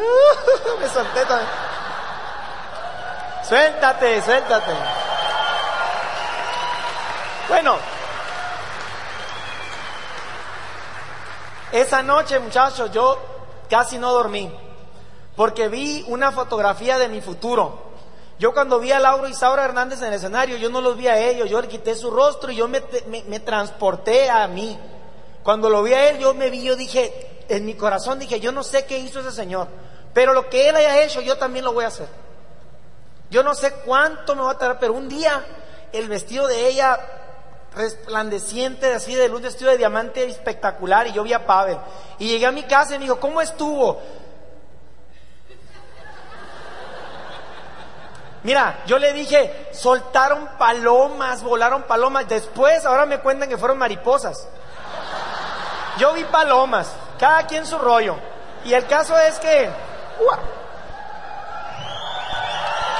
[0.81, 1.49] me solté también.
[3.49, 4.73] Suéltate, suéltate.
[7.49, 7.79] Bueno,
[11.73, 13.19] esa noche, muchachos, yo
[13.71, 14.55] casi no dormí,
[15.35, 17.92] porque vi una fotografía de mi futuro.
[18.43, 21.07] Yo cuando vi a Lauro y Saura Hernández en el escenario, yo no los vi
[21.07, 22.83] a ellos, yo le quité su rostro y yo me,
[23.29, 24.77] me, transporté a mí.
[25.45, 28.51] Cuando lo vi a él, yo me vi, yo dije, en mi corazón dije, yo
[28.51, 29.69] no sé qué hizo ese señor,
[30.13, 32.09] pero lo que él haya hecho, yo también lo voy a hacer.
[33.31, 35.47] Yo no sé cuánto me va a tardar, pero un día
[35.93, 36.99] el vestido de ella
[37.77, 41.79] resplandeciente, así de luz, vestido de diamante espectacular, y yo vi a Pavel.
[42.19, 44.01] Y llegué a mi casa y me dijo, ¿cómo estuvo?
[48.43, 52.29] Mira, yo le dije, soltaron palomas, volaron palomas.
[52.29, 54.49] Después, ahora me cuentan que fueron mariposas.
[55.99, 58.17] Yo vi palomas, cada quien su rollo.
[58.65, 59.71] Y el caso es que...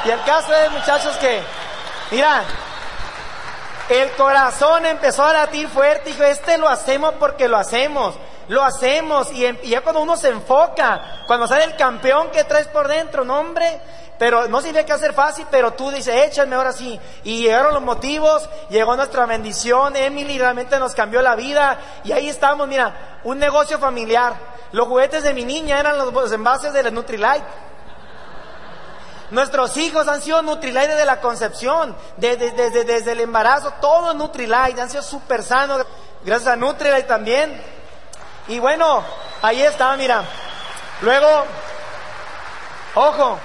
[0.05, 1.43] Y el caso es, muchachos, que...
[2.13, 2.43] Mira,
[3.89, 8.15] el corazón empezó a latir fuerte dijo, este lo hacemos porque lo hacemos.
[8.49, 12.69] lo hacemos y, y, ya cuando uno se enfoca, cuando sale el campeón que traes
[12.69, 13.81] por dentro, no hombre,
[14.19, 16.99] pero no significa que hacer fácil, pero tú dices, échame ahora sí.
[17.25, 22.29] Y llegaron los motivos, llegó nuestra bendición, Emily realmente nos cambió la vida y ahí
[22.29, 24.35] estamos, mira, un negocio familiar.
[24.73, 27.45] Los juguetes de mi niña eran los envases de la Nutrilite.
[29.31, 34.81] Nuestros hijos han sido Nutrilite desde la concepción, desde, desde, desde el embarazo, todo Nutrilite,
[34.81, 35.85] han sido súper sanos,
[36.25, 37.61] gracias a Nutrilite también.
[38.49, 39.03] Y bueno,
[39.41, 40.23] ahí está, mira.
[41.01, 41.45] Luego,
[42.95, 43.39] ojo,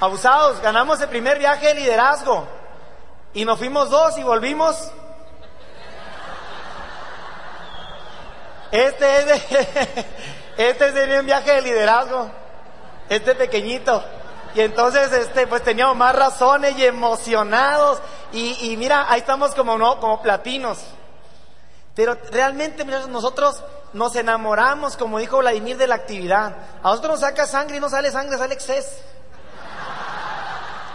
[0.00, 2.48] abusados, ganamos el primer viaje de liderazgo
[3.34, 4.90] y nos fuimos dos y volvimos.
[8.72, 10.06] Este es de,
[10.56, 12.30] este es de un viaje de liderazgo,
[13.08, 14.02] este pequeñito.
[14.54, 18.00] Y entonces, este, pues teníamos más razones y emocionados.
[18.32, 20.00] Y, y mira, ahí estamos como, ¿no?
[20.00, 20.78] Como platinos.
[21.94, 26.56] Pero realmente nosotros nos enamoramos, como dijo Vladimir, de la actividad.
[26.82, 28.90] A nosotros nos saca sangre y no sale sangre, sale exceso.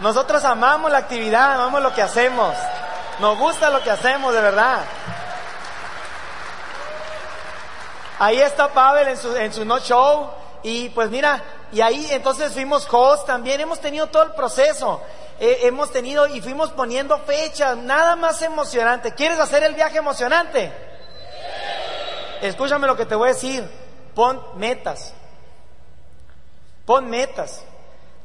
[0.00, 2.54] Nosotros amamos la actividad, amamos lo que hacemos.
[3.18, 4.80] Nos gusta lo que hacemos, de verdad.
[8.18, 10.30] Ahí está Pavel en su, en su no show.
[10.62, 13.60] Y pues mira, y ahí entonces fuimos host también.
[13.60, 15.02] Hemos tenido todo el proceso.
[15.38, 17.76] Eh, hemos tenido y fuimos poniendo fechas.
[17.76, 19.14] Nada más emocionante.
[19.14, 20.72] ¿Quieres hacer el viaje emocionante?
[22.40, 23.68] Escúchame lo que te voy a decir.
[24.14, 25.12] Pon metas.
[26.86, 27.65] Pon metas.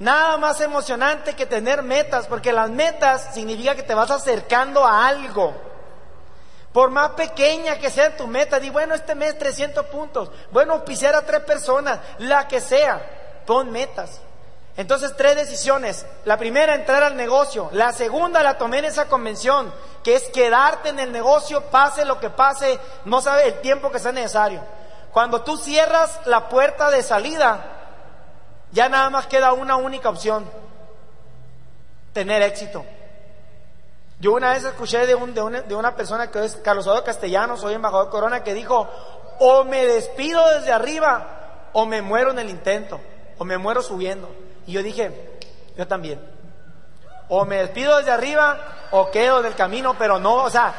[0.01, 5.07] Nada más emocionante que tener metas, porque las metas significa que te vas acercando a
[5.07, 5.53] algo.
[6.73, 10.31] Por más pequeña que sea tu meta, di, bueno, este mes 300 puntos.
[10.49, 13.43] Bueno, auspiciar a tres personas, la que sea.
[13.45, 14.19] Pon metas.
[14.75, 16.03] Entonces, tres decisiones.
[16.25, 17.69] La primera, entrar al negocio.
[17.71, 19.71] La segunda, la tomé en esa convención,
[20.03, 23.99] que es quedarte en el negocio, pase lo que pase, no sabe el tiempo que
[23.99, 24.63] sea necesario.
[25.11, 27.80] Cuando tú cierras la puerta de salida,
[28.71, 30.49] ya nada más queda una única opción,
[32.13, 32.85] tener éxito.
[34.19, 37.03] Yo una vez escuché de, un, de, una, de una persona que es Carlos Eduardo
[37.03, 38.87] Castellano, soy embajador Corona, que dijo,
[39.39, 42.99] o me despido desde arriba, o me muero en el intento,
[43.39, 44.29] o me muero subiendo.
[44.67, 45.39] Y yo dije,
[45.75, 46.21] yo también.
[47.29, 48.59] O me despido desde arriba,
[48.91, 50.73] o quedo del camino, pero no, o sea,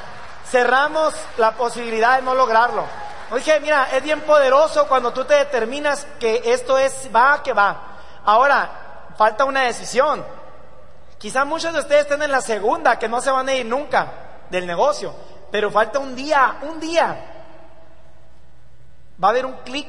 [0.47, 2.85] cerramos la posibilidad de no lograrlo.
[3.35, 7.97] Dije, mira, es bien poderoso cuando tú te determinas que esto es, va, que va.
[8.25, 10.25] Ahora, falta una decisión.
[11.18, 14.12] Quizá muchos de ustedes estén en la segunda, que no se van a ir nunca
[14.51, 15.14] del negocio,
[15.51, 17.07] pero falta un día, un día.
[19.23, 19.88] Va a haber un clic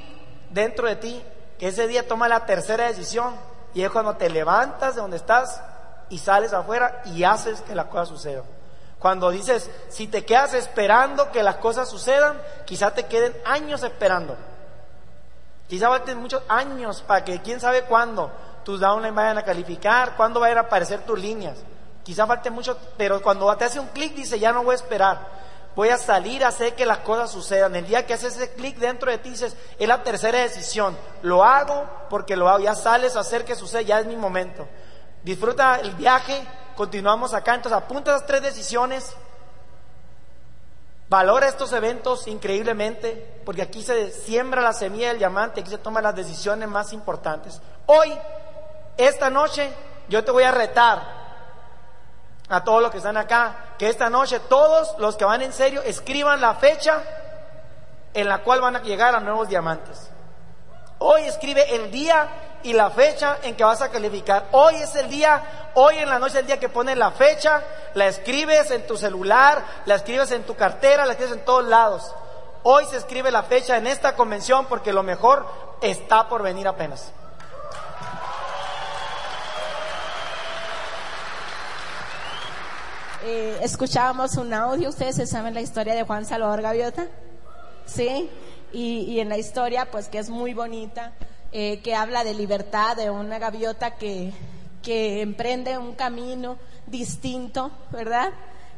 [0.50, 1.24] dentro de ti,
[1.60, 3.36] que ese día toma la tercera decisión,
[3.74, 5.62] y es cuando te levantas de donde estás
[6.10, 8.44] y sales afuera y haces que la cosa suceda.
[9.04, 14.38] Cuando dices, si te quedas esperando que las cosas sucedan, quizá te queden años esperando.
[15.68, 18.32] Quizá falten muchos años para que quién sabe cuándo
[18.64, 21.58] tus downline vayan a calificar, cuándo vayan a aparecer tus líneas.
[22.02, 25.20] Quizá falte mucho, pero cuando te hace un clic dice, ya no voy a esperar.
[25.76, 27.76] Voy a salir a hacer que las cosas sucedan.
[27.76, 30.98] El día que haces ese clic dentro de ti dices, es la tercera decisión.
[31.24, 32.64] Lo hago porque lo hago.
[32.64, 34.66] Ya sales a hacer que suceda, ya es mi momento.
[35.24, 37.56] Disfruta el viaje, continuamos acá.
[37.56, 39.16] Entonces apunta esas tres decisiones.
[41.10, 46.04] Valora estos eventos increíblemente, porque aquí se siembra la semilla del diamante, aquí se toman
[46.04, 47.62] las decisiones más importantes.
[47.86, 48.12] Hoy,
[48.98, 49.72] esta noche,
[50.10, 51.24] yo te voy a retar
[52.50, 55.82] a todos los que están acá, que esta noche todos los que van en serio
[55.84, 57.04] escriban la fecha
[58.14, 60.13] en la cual van a llegar a nuevos diamantes.
[61.00, 62.28] Hoy escribe el día
[62.64, 64.48] y la fecha en que vas a calificar.
[64.52, 67.62] Hoy es el día, hoy en la noche es el día que pones la fecha,
[67.94, 72.16] la escribes en tu celular, la escribes en tu cartera, la escribes en todos lados.
[72.64, 75.46] Hoy se escribe la fecha en esta convención porque lo mejor
[75.82, 77.12] está por venir apenas.
[83.26, 87.08] Eh, escuchábamos un audio, ustedes saben la historia de Juan Salvador Gaviota,
[87.86, 88.30] ¿sí?
[88.74, 91.14] Y, en la historia, pues que es muy bonita,
[91.52, 94.34] eh, que habla de libertad, de una gaviota que,
[94.82, 96.58] que emprende un camino
[96.88, 98.32] distinto, ¿verdad?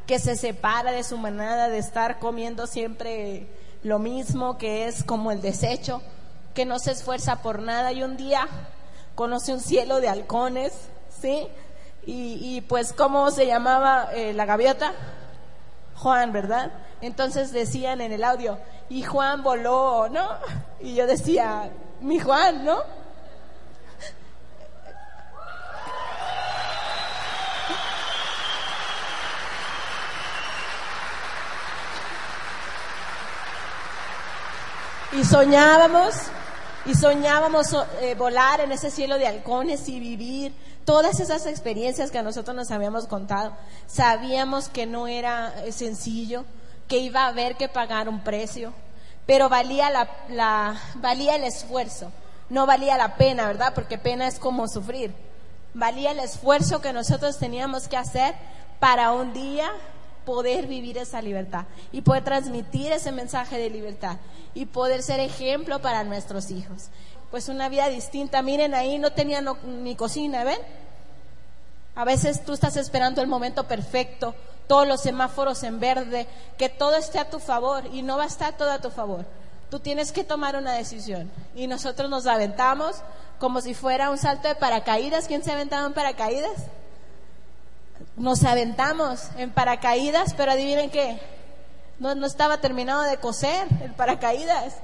[0.06, 3.48] Que se separa de su manada de estar comiendo siempre
[3.82, 6.02] lo mismo, que es como el desecho,
[6.54, 8.46] que no se esfuerza por nada y un día
[9.14, 10.72] conoce un cielo de halcones,
[11.20, 11.48] ¿sí?
[12.08, 14.92] Y, pues, ¿cómo se llamaba eh, la gaviota?
[15.96, 16.70] Juan, ¿verdad?
[17.00, 18.58] Entonces decían en el audio,
[18.88, 20.28] y Juan voló, ¿no?
[20.80, 21.70] Y yo decía,
[22.00, 22.96] mi Juan, ¿no?
[35.26, 36.14] soñábamos,
[36.84, 42.18] y soñábamos eh, volar en ese cielo de halcones y vivir todas esas experiencias que
[42.18, 43.56] a nosotros nos habíamos contado.
[43.88, 46.44] Sabíamos que no era eh, sencillo,
[46.88, 48.72] que iba a haber que pagar un precio,
[49.26, 49.90] pero valía,
[50.28, 52.12] la, valía el esfuerzo,
[52.48, 53.72] no valía la pena, ¿verdad?
[53.74, 55.12] Porque pena es como sufrir.
[55.74, 58.34] Valía el esfuerzo que nosotros teníamos que hacer
[58.78, 59.70] para un día
[60.24, 64.16] poder vivir esa libertad y poder transmitir ese mensaje de libertad
[64.54, 66.88] y poder ser ejemplo para nuestros hijos.
[67.30, 68.42] Pues una vida distinta.
[68.42, 70.58] Miren ahí, no tenía ni cocina, ¿ven?
[71.94, 74.34] A veces tú estás esperando el momento perfecto,
[74.66, 76.26] todos los semáforos en verde,
[76.58, 79.24] que todo esté a tu favor y no va a estar todo a tu favor.
[79.70, 82.96] Tú tienes que tomar una decisión y nosotros nos aventamos
[83.38, 85.26] como si fuera un salto de paracaídas.
[85.26, 86.52] ¿Quién se ha aventado en paracaídas?
[88.16, 91.20] Nos aventamos en paracaídas, pero adivinen qué,
[91.98, 94.76] no, no estaba terminado de coser el paracaídas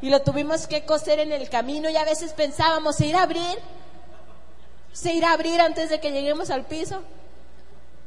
[0.00, 3.24] y lo tuvimos que coser en el camino y a veces pensábamos, ¿se irá a
[3.24, 3.58] abrir?
[4.92, 7.02] ¿Se irá a abrir antes de que lleguemos al piso?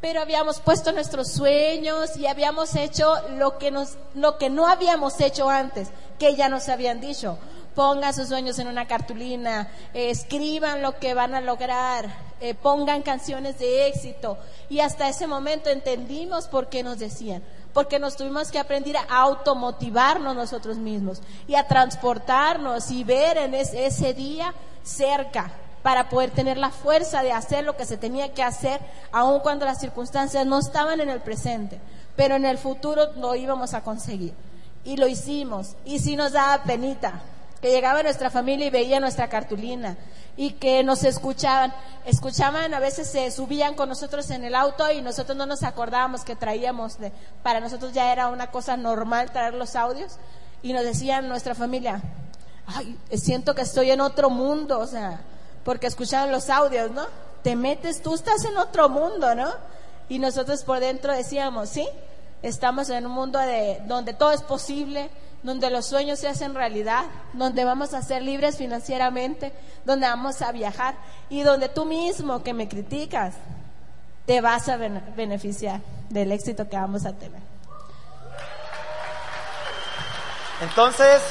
[0.03, 5.21] Pero habíamos puesto nuestros sueños y habíamos hecho lo que, nos, lo que no habíamos
[5.21, 5.87] hecho antes,
[6.19, 7.37] que ya nos habían dicho.
[7.73, 13.57] Pongan sus sueños en una cartulina, escriban lo que van a lograr, eh, pongan canciones
[13.59, 14.37] de éxito.
[14.67, 17.41] Y hasta ese momento entendimos por qué nos decían,
[17.73, 23.53] porque nos tuvimos que aprender a automotivarnos nosotros mismos y a transportarnos y ver en
[23.53, 28.41] ese día cerca para poder tener la fuerza de hacer lo que se tenía que
[28.41, 28.79] hacer,
[29.11, 31.79] aun cuando las circunstancias no estaban en el presente,
[32.15, 34.33] pero en el futuro lo íbamos a conseguir.
[34.85, 35.75] Y lo hicimos.
[35.85, 37.21] Y si nos daba penita,
[37.61, 39.95] que llegaba nuestra familia y veía nuestra cartulina
[40.35, 41.73] y que nos escuchaban.
[42.05, 46.25] Escuchaban, a veces se subían con nosotros en el auto y nosotros no nos acordábamos
[46.25, 50.17] que traíamos, de, para nosotros ya era una cosa normal traer los audios
[50.61, 52.01] y nos decían nuestra familia,
[52.65, 55.21] ay, siento que estoy en otro mundo, o sea,
[55.63, 57.05] porque escucharon los audios, ¿no?
[57.41, 59.51] Te metes, tú estás en otro mundo, ¿no?
[60.09, 61.87] Y nosotros por dentro decíamos, sí,
[62.41, 65.09] estamos en un mundo de, donde todo es posible,
[65.43, 69.51] donde los sueños se hacen realidad, donde vamos a ser libres financieramente,
[69.85, 70.95] donde vamos a viajar
[71.29, 73.35] y donde tú mismo que me criticas,
[74.25, 77.41] te vas a beneficiar del éxito que vamos a tener.
[80.61, 81.21] Entonces,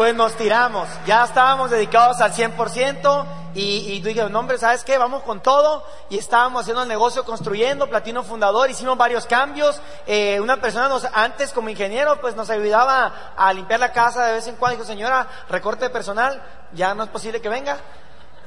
[0.00, 0.88] pues nos tiramos.
[1.04, 4.96] Ya estábamos dedicados al 100% y, y dije, no hombre, ¿sabes qué?
[4.96, 5.84] Vamos con todo.
[6.08, 9.78] Y estábamos haciendo el negocio construyendo, Platino Fundador, hicimos varios cambios.
[10.06, 14.32] Eh, una persona nos, antes como ingeniero, pues nos ayudaba a limpiar la casa de
[14.32, 14.78] vez en cuando.
[14.78, 16.42] Dijo, señora, recorte de personal,
[16.72, 17.76] ya no es posible que venga.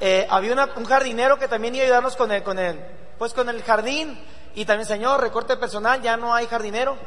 [0.00, 2.84] Eh, había un jardinero que también iba a ayudarnos con el, con el,
[3.16, 4.20] pues con el jardín.
[4.56, 6.98] Y también, señor, recorte de personal, ya no hay jardinero.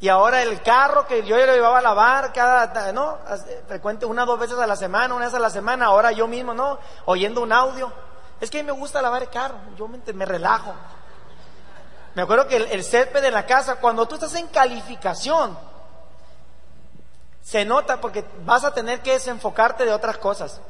[0.00, 3.18] Y ahora el carro que yo lo llevaba a lavar cada, ¿no?
[3.66, 6.28] Frecuente una o dos veces a la semana, una vez a la semana, ahora yo
[6.28, 6.78] mismo, ¿no?
[7.06, 7.92] Oyendo un audio.
[8.40, 10.72] Es que a mí me gusta lavar el carro, yo me, relajo.
[12.14, 15.58] Me acuerdo que el, el césped de la casa, cuando tú estás en calificación,
[17.42, 20.60] se nota porque vas a tener que desenfocarte de otras cosas.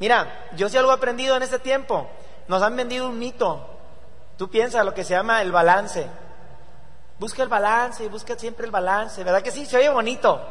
[0.00, 2.08] Mira, yo sí algo he aprendido en este tiempo.
[2.48, 3.68] Nos han vendido un mito.
[4.36, 6.08] Tú piensas lo que se llama el balance.
[7.24, 9.24] Busca el balance y busca siempre el balance.
[9.24, 9.64] ¿Verdad que sí?
[9.64, 10.42] Se oye bonito.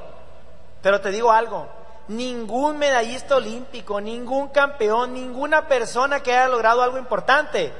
[0.81, 1.67] Pero te digo algo.
[2.07, 7.71] Ningún medallista olímpico, ningún campeón, ninguna persona que haya logrado algo importante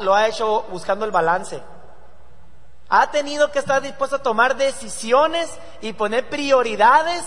[0.00, 1.62] lo ha hecho buscando el balance.
[2.90, 5.50] Ha tenido que estar dispuesto a tomar decisiones
[5.80, 7.24] y poner prioridades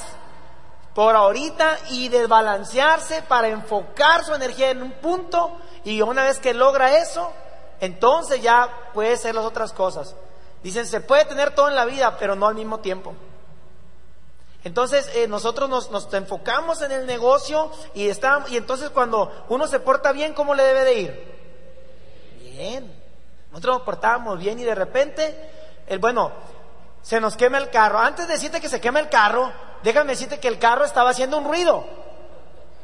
[0.93, 6.53] por ahorita y desbalancearse para enfocar su energía en un punto y una vez que
[6.53, 7.33] logra eso,
[7.79, 10.15] entonces ya puede ser las otras cosas.
[10.63, 13.13] Dicen, se puede tener todo en la vida, pero no al mismo tiempo.
[14.63, 19.79] Entonces eh, nosotros nos, enfocamos en el negocio y, está, y entonces cuando uno se
[19.79, 21.37] porta bien, ¿cómo le debe de ir?
[22.41, 22.93] Bien.
[23.51, 25.51] Nosotros nos portábamos bien y de repente,
[25.87, 26.31] el, bueno,
[27.01, 27.99] se nos quema el carro.
[27.99, 29.51] Antes de decirte que se quema el carro,
[29.83, 31.85] déjame decirte que el carro estaba haciendo un ruido.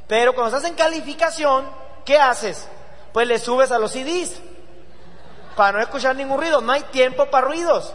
[0.07, 1.65] Pero cuando estás en calificación,
[2.05, 2.67] ¿qué haces?
[3.11, 4.39] Pues le subes a los CDs
[5.55, 6.61] para no escuchar ningún ruido.
[6.61, 7.93] No hay tiempo para ruidos.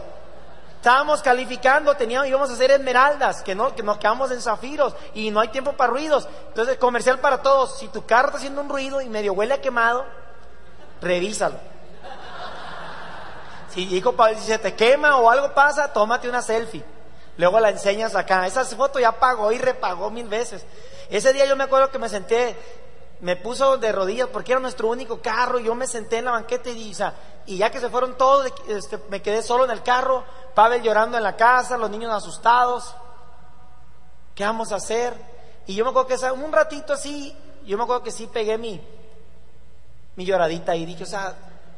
[0.75, 5.29] Estábamos calificando, teníamos, íbamos a hacer esmeraldas, que, no, que nos quedamos en zafiros y
[5.29, 6.27] no hay tiempo para ruidos.
[6.47, 7.77] Entonces, comercial para todos.
[7.79, 10.05] Si tu carro está haciendo un ruido y medio huele a quemado,
[11.01, 11.55] revísalo.
[13.69, 16.83] Si, hijo, si se te quema o algo pasa, tómate una selfie.
[17.37, 18.47] Luego la enseñas acá.
[18.47, 20.65] Esa foto ya pagó y repagó mil veces.
[21.09, 22.55] Ese día yo me acuerdo que me senté,
[23.21, 26.69] me puso de rodillas porque era nuestro único carro yo me senté en la banqueta
[26.69, 26.93] y,
[27.45, 31.17] y ya que se fueron todos, este, me quedé solo en el carro, Pavel llorando
[31.17, 32.95] en la casa, los niños asustados.
[34.35, 35.13] ¿Qué vamos a hacer?
[35.67, 38.81] Y yo me acuerdo que un ratito así, yo me acuerdo que sí pegué mi,
[40.15, 41.35] mi lloradita y dije, o sea,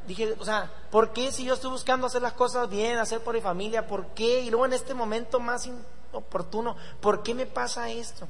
[0.07, 3.33] dije, o sea, ¿por qué si yo estoy buscando hacer las cosas bien, hacer por
[3.33, 4.41] mi familia, por qué?
[4.41, 5.69] Y luego en este momento más
[6.11, 8.27] oportuno, ¿por qué me pasa esto?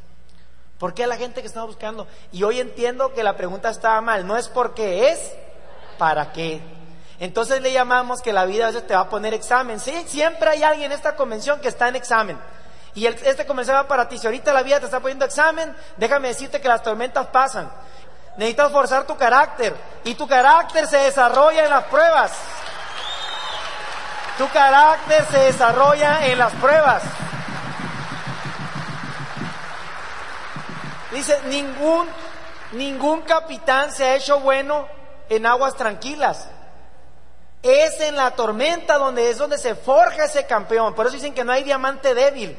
[0.81, 2.07] ¿Por qué la gente que está buscando?
[2.31, 5.19] Y hoy entiendo que la pregunta estaba mal, no es porque es,
[5.99, 6.59] ¿para qué?
[7.19, 9.79] Entonces le llamamos que la vida a veces te va a poner examen.
[9.79, 12.35] Sí, siempre hay alguien en esta convención que está en examen.
[12.95, 14.17] Y este convención va para ti.
[14.17, 17.71] Si ahorita la vida te está poniendo examen, déjame decirte que las tormentas pasan.
[18.37, 19.75] Necesitas forzar tu carácter.
[20.03, 22.31] Y tu carácter se desarrolla en las pruebas.
[24.39, 27.03] Tu carácter se desarrolla en las pruebas.
[31.11, 32.07] Dice, ningún,
[32.71, 34.87] ningún capitán se ha hecho bueno
[35.29, 36.47] en aguas tranquilas.
[37.61, 40.93] Es en la tormenta donde es donde se forja ese campeón.
[40.93, 42.57] Por eso dicen que no hay diamante débil.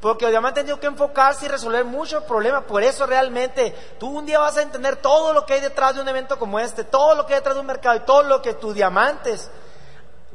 [0.00, 2.64] Porque el diamante tiene que enfocarse y resolver muchos problemas.
[2.64, 6.02] Por eso realmente tú un día vas a entender todo lo que hay detrás de
[6.02, 8.40] un evento como este, todo lo que hay detrás de un mercado y todo lo
[8.40, 9.50] que tus diamantes,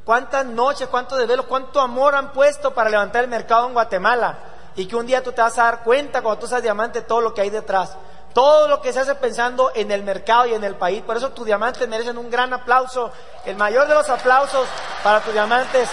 [0.04, 4.38] cuántas noches, cuántos desvelos, cuánto amor han puesto para levantar el mercado en Guatemala.
[4.76, 7.22] Y que un día tú te vas a dar cuenta cuando tú seas diamante todo
[7.22, 7.96] lo que hay detrás.
[8.34, 11.04] Todo lo que se hace pensando en el mercado y en el país.
[11.04, 13.12] Por eso tus diamantes merecen un gran aplauso,
[13.46, 14.68] el mayor de los aplausos
[15.04, 15.90] para tus diamantes.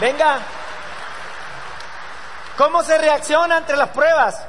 [0.00, 0.40] Venga.
[2.56, 4.40] ¿Cómo se reacciona entre las pruebas?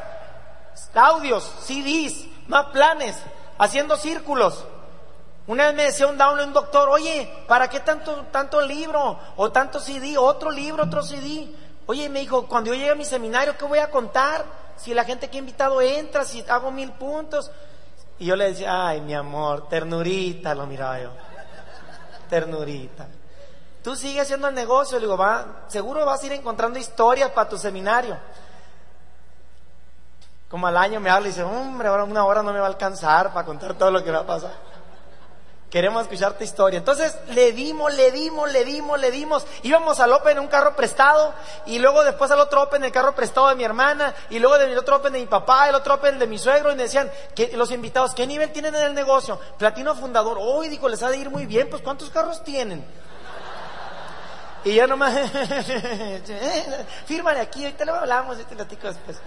[0.95, 3.15] Audios, CDs, más planes,
[3.57, 4.65] haciendo círculos.
[5.49, 9.19] Una vez me decía un download un doctor, oye, ¿para qué tanto, tanto libro?
[9.35, 11.51] O tanto CD, otro libro, otro CD.
[11.87, 14.45] Oye, me dijo, cuando yo llegue a mi seminario, ¿qué voy a contar?
[14.75, 17.49] Si la gente que he invitado entra, si hago mil puntos.
[18.19, 21.09] Y yo le decía, ay, mi amor, ternurita, lo miraba yo.
[22.29, 23.07] Ternurita.
[23.83, 27.49] Tú sigues haciendo el negocio, le digo, va, seguro vas a ir encontrando historias para
[27.49, 28.15] tu seminario.
[30.47, 32.69] Como al año me habla y dice, hombre, ahora una hora no me va a
[32.69, 34.68] alcanzar para contar todo lo que va a pasar.
[35.69, 36.79] Queremos escuchar tu historia.
[36.79, 39.45] Entonces le dimos, le dimos, le dimos, le dimos.
[39.61, 41.33] Íbamos al Open en un carro prestado
[41.67, 44.57] y luego después al otro Open en el carro prestado de mi hermana y luego
[44.57, 47.11] del otro Open de mi papá, el otro Open de mi suegro y me decían,
[47.53, 49.39] los invitados, ¿qué nivel tienen en el negocio?
[49.59, 50.37] Platino fundador.
[50.41, 52.83] Hoy digo, les ha de ir muy bien, pues ¿cuántos carros tienen?
[54.63, 55.15] Y yo nomás,
[57.05, 59.17] fírmale aquí, ahorita lo hablamos, y te platico después.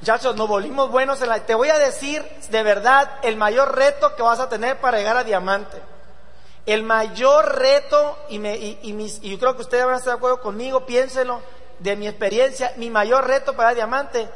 [0.00, 1.40] Muchachos, nos volvimos buenos en la...
[1.40, 5.16] Te voy a decir de verdad el mayor reto que vas a tener para llegar
[5.16, 5.76] a diamante.
[6.66, 10.12] El mayor reto, y, me, y, mis, y yo creo que ustedes van a estar
[10.12, 11.40] de acuerdo conmigo, piénselo,
[11.78, 14.28] de mi experiencia, mi mayor reto para diamante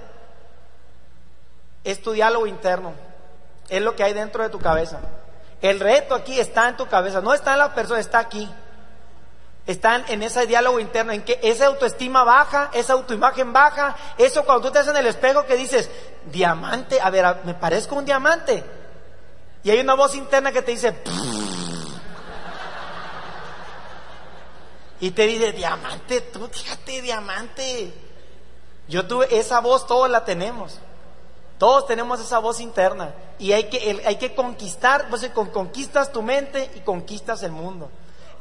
[1.85, 2.93] es tu diálogo interno.
[3.69, 5.01] Es lo que hay dentro de tu cabeza.
[5.61, 8.51] El reto aquí está en tu cabeza, no está en la persona, está aquí.
[9.65, 14.67] Están en ese diálogo interno, en que esa autoestima baja, esa autoimagen baja, eso cuando
[14.67, 15.89] tú te haces en el espejo que dices,
[16.33, 18.65] diamante, a ver, me parezco un diamante.
[19.63, 20.97] Y hay una voz interna que te dice,
[24.99, 27.95] y te dice, diamante, tú fíjate, diamante.
[28.89, 30.81] Yo tuve esa voz, todos la tenemos.
[31.59, 33.15] Todos tenemos esa voz interna.
[33.39, 37.89] Y hay que, hay que conquistar, pues conquistas tu mente y conquistas el mundo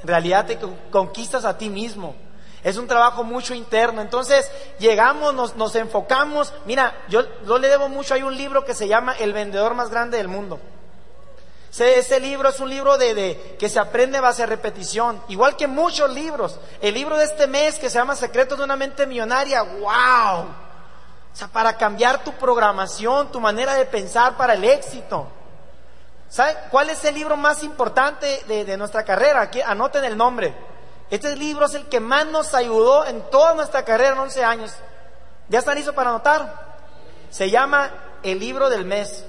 [0.02, 2.16] en realidad te conquistas a ti mismo.
[2.64, 4.02] Es un trabajo mucho interno.
[4.02, 4.50] Entonces
[4.80, 6.54] llegamos, nos, nos enfocamos.
[6.66, 8.14] Mira, yo, yo, le debo mucho.
[8.14, 10.60] Hay un libro que se llama El vendedor más grande del mundo.
[11.78, 15.68] Ese, libro es un libro de, de, que se aprende base a repetición, igual que
[15.68, 16.60] muchos libros.
[16.82, 20.42] El libro de este mes que se llama Secretos de una mente millonaria, wow.
[20.42, 25.28] O sea, para cambiar tu programación, tu manera de pensar para el éxito.
[26.32, 29.52] ¿Saben cuál es el libro más importante de, nuestra carrera?
[29.66, 30.56] Anoten el nombre.
[31.10, 34.74] Este libro es el que más nos ayudó en toda nuestra carrera en 11 años.
[35.50, 36.78] ¿Ya están listos para anotar?
[37.30, 37.92] Se llama
[38.24, 39.26] El libro del mes.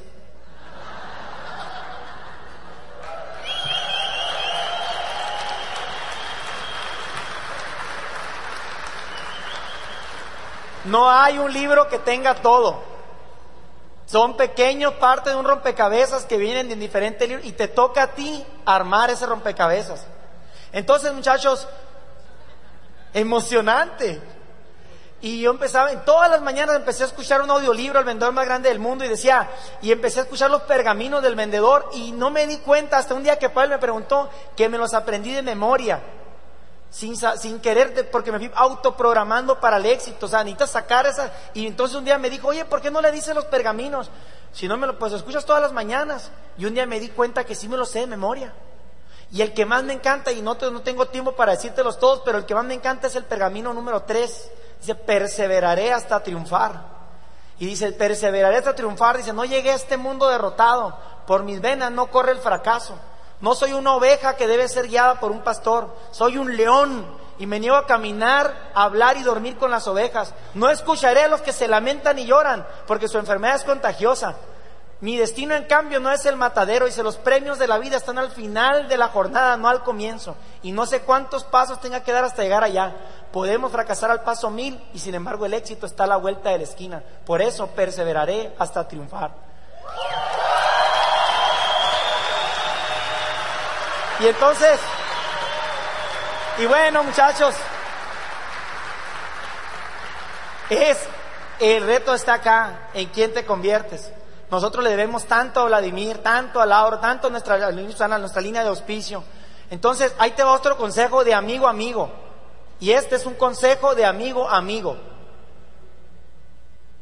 [10.85, 12.92] No hay un libro que tenga todo.
[14.13, 18.07] Son pequeños parte de un rompecabezas que vienen de diferentes libros y te toca a
[18.09, 20.05] ti armar ese rompecabezas.
[20.71, 21.67] Entonces, muchachos,
[23.15, 24.21] emocionante.
[25.23, 28.45] Y yo empezaba, en todas las mañanas empecé a escuchar un audiolibro, el vendedor más
[28.45, 29.49] grande del mundo, y decía,
[29.81, 33.23] y empecé a escuchar los pergaminos del vendedor, y no me di cuenta hasta un
[33.23, 36.03] día que Pablo me preguntó que me los aprendí de memoria
[36.93, 41.33] sin, sin querer, porque me fui autoprogramando para el éxito, o sea, necesitas sacar esa,
[41.55, 44.11] y entonces un día me dijo, oye, ¿por qué no le dices los pergaminos?
[44.53, 47.45] Si no me lo, pues escuchas todas las mañanas, y un día me di cuenta
[47.45, 48.53] que sí me lo sé de memoria.
[49.31, 52.37] Y el que más me encanta, y no, no tengo tiempo para decírtelos todos, pero
[52.37, 54.51] el que más me encanta es el pergamino número 3.
[54.81, 56.93] Dice, perseveraré hasta triunfar.
[57.59, 59.17] Y dice, perseveraré hasta triunfar.
[59.17, 60.99] Dice, no llegué a este mundo derrotado.
[61.27, 62.99] Por mis venas no corre el fracaso.
[63.43, 65.95] No soy una oveja que debe ser guiada por un pastor.
[66.13, 67.05] Soy un león
[67.39, 70.33] y me niego a caminar, a hablar y dormir con las ovejas.
[70.55, 74.37] No escucharé a los que se lamentan y lloran, porque su enfermedad es contagiosa.
[75.01, 76.87] Mi destino, en cambio, no es el matadero.
[76.87, 80.37] Dice, los premios de la vida están al final de la jornada, no al comienzo.
[80.63, 82.95] Y no sé cuántos pasos tenga que dar hasta llegar allá.
[83.33, 86.59] Podemos fracasar al paso mil y sin embargo el éxito está a la vuelta de
[86.59, 87.03] la esquina.
[87.27, 89.33] Por eso perseveraré hasta triunfar.
[94.23, 94.79] Y entonces,
[96.59, 97.57] y bueno muchachos,
[100.71, 100.99] es,
[101.59, 104.13] el reto está acá, en quién te conviertes.
[104.49, 108.69] Nosotros le debemos tanto a Vladimir, tanto a Laura, tanto a nuestra, nuestra línea de
[108.69, 109.25] auspicio.
[109.71, 112.13] Entonces, ahí te va otro consejo de amigo amigo.
[112.79, 114.99] Y este es un consejo de amigo amigo.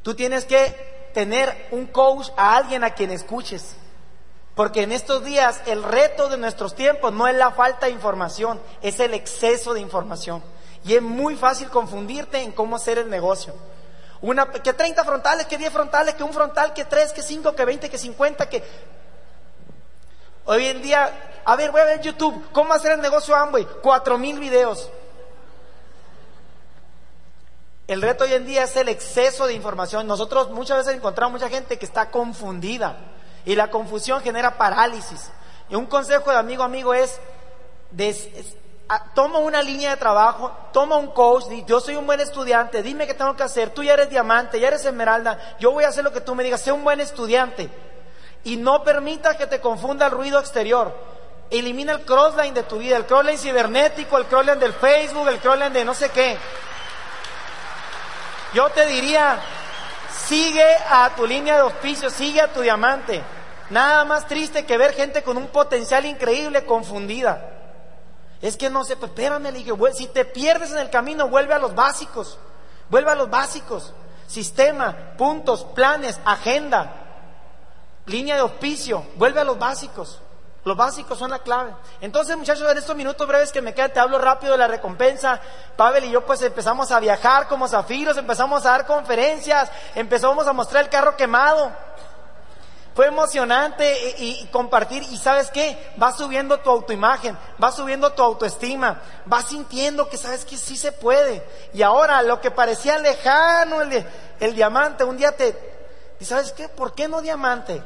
[0.02, 3.76] Tú tienes que tener un coach, a alguien a quien escuches.
[4.54, 8.60] Porque en estos días el reto de nuestros tiempos no es la falta de información,
[8.82, 10.42] es el exceso de información.
[10.84, 13.54] Y es muy fácil confundirte en cómo hacer el negocio.
[14.22, 17.64] Una, que 30 frontales, que 10 frontales, que un frontal, que 3, que 5, que
[17.64, 18.90] 20, que 50, que...
[20.46, 23.66] Hoy en día, a ver, voy a ver YouTube, ¿cómo hacer el negocio Amway?
[23.82, 24.90] 4 mil videos.
[27.86, 30.06] El reto hoy en día es el exceso de información.
[30.06, 32.96] Nosotros muchas veces encontramos mucha gente que está confundida
[33.44, 35.30] y la confusión genera parálisis.
[35.68, 37.20] Y un consejo de amigo amigo es,
[39.14, 43.14] toma una línea de trabajo, toma un coach, yo soy un buen estudiante, dime qué
[43.14, 46.12] tengo que hacer, tú ya eres diamante, ya eres esmeralda, yo voy a hacer lo
[46.12, 47.70] que tú me digas, sé un buen estudiante.
[48.42, 50.96] Y no permita que te confunda el ruido exterior.
[51.50, 55.72] Elimina el crossline de tu vida, el crossline cibernético, el crossline del Facebook, el crossline
[55.72, 56.38] de no sé qué.
[58.54, 59.38] Yo te diría,
[60.26, 63.22] sigue a tu línea de auspicio, sigue a tu diamante.
[63.70, 67.50] Nada más triste que ver gente con un potencial increíble confundida.
[68.42, 71.58] Es que no sé, pues espérame, le si te pierdes en el camino, vuelve a
[71.58, 72.38] los básicos,
[72.88, 73.92] vuelve a los básicos.
[74.26, 76.92] Sistema, puntos, planes, agenda,
[78.06, 80.20] línea de auspicio, vuelve a los básicos.
[80.64, 81.74] Los básicos son la clave.
[82.02, 85.40] Entonces, muchachos, en estos minutos breves que me quedan, te hablo rápido de la recompensa.
[85.76, 90.52] Pavel y yo pues empezamos a viajar como zafiros, empezamos a dar conferencias, empezamos a
[90.52, 91.72] mostrar el carro quemado.
[92.94, 99.00] Fue emocionante y, compartir y sabes qué, va subiendo tu autoimagen, va subiendo tu autoestima,
[99.24, 101.42] vas sintiendo que sabes que sí se puede.
[101.72, 104.04] Y ahora lo que parecía lejano, el,
[104.40, 105.56] el diamante, un día te,
[106.18, 106.68] ¿y sabes qué?
[106.68, 107.82] ¿Por qué no diamante?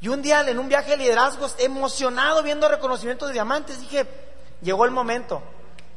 [0.00, 4.06] Y un día en un viaje de liderazgos, emocionado viendo reconocimiento de diamantes, dije,
[4.62, 5.42] llegó el momento.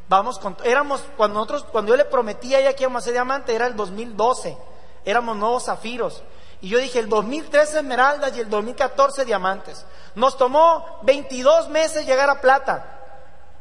[0.09, 3.13] Vamos con, éramos, cuando nosotros, cuando yo le prometí a ella que íbamos a ser
[3.13, 4.57] diamante, era el 2012.
[5.05, 6.21] Éramos nuevos zafiros.
[6.59, 9.85] Y yo dije, el 2013 esmeraldas y el 2014 diamantes.
[10.15, 12.89] Nos tomó 22 meses llegar a plata.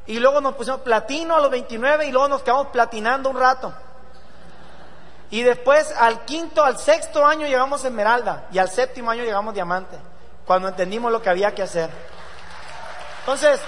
[0.06, 3.72] Y luego nos pusimos platino a los 29 y luego nos quedamos platinando un rato.
[5.30, 10.11] Y después al quinto, al sexto año llegamos esmeralda y al séptimo año llegamos diamante
[10.46, 11.90] cuando entendimos lo que había que hacer.
[13.20, 13.60] Entonces,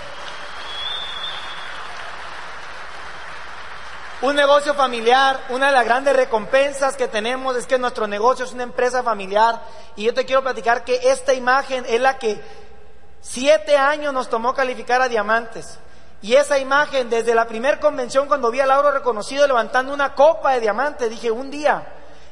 [4.22, 8.52] un negocio familiar, una de las grandes recompensas que tenemos es que nuestro negocio es
[8.52, 9.62] una empresa familiar
[9.96, 12.42] y yo te quiero platicar que esta imagen es la que
[13.20, 15.78] siete años nos tomó calificar a diamantes.
[16.22, 20.52] Y esa imagen, desde la primera convención, cuando vi a Lauro reconocido levantando una copa
[20.52, 21.86] de diamantes, dije, un día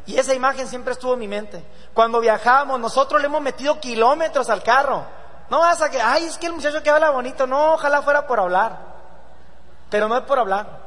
[0.07, 1.65] y esa imagen siempre estuvo en mi mente.
[1.95, 5.05] Cuando viajamos, nosotros le hemos metido kilómetros al carro.
[5.49, 7.47] No vas a que, ay, es que el muchacho que habla bonito.
[7.47, 8.79] No, ojalá fuera por hablar.
[9.91, 10.81] Pero no es por hablar.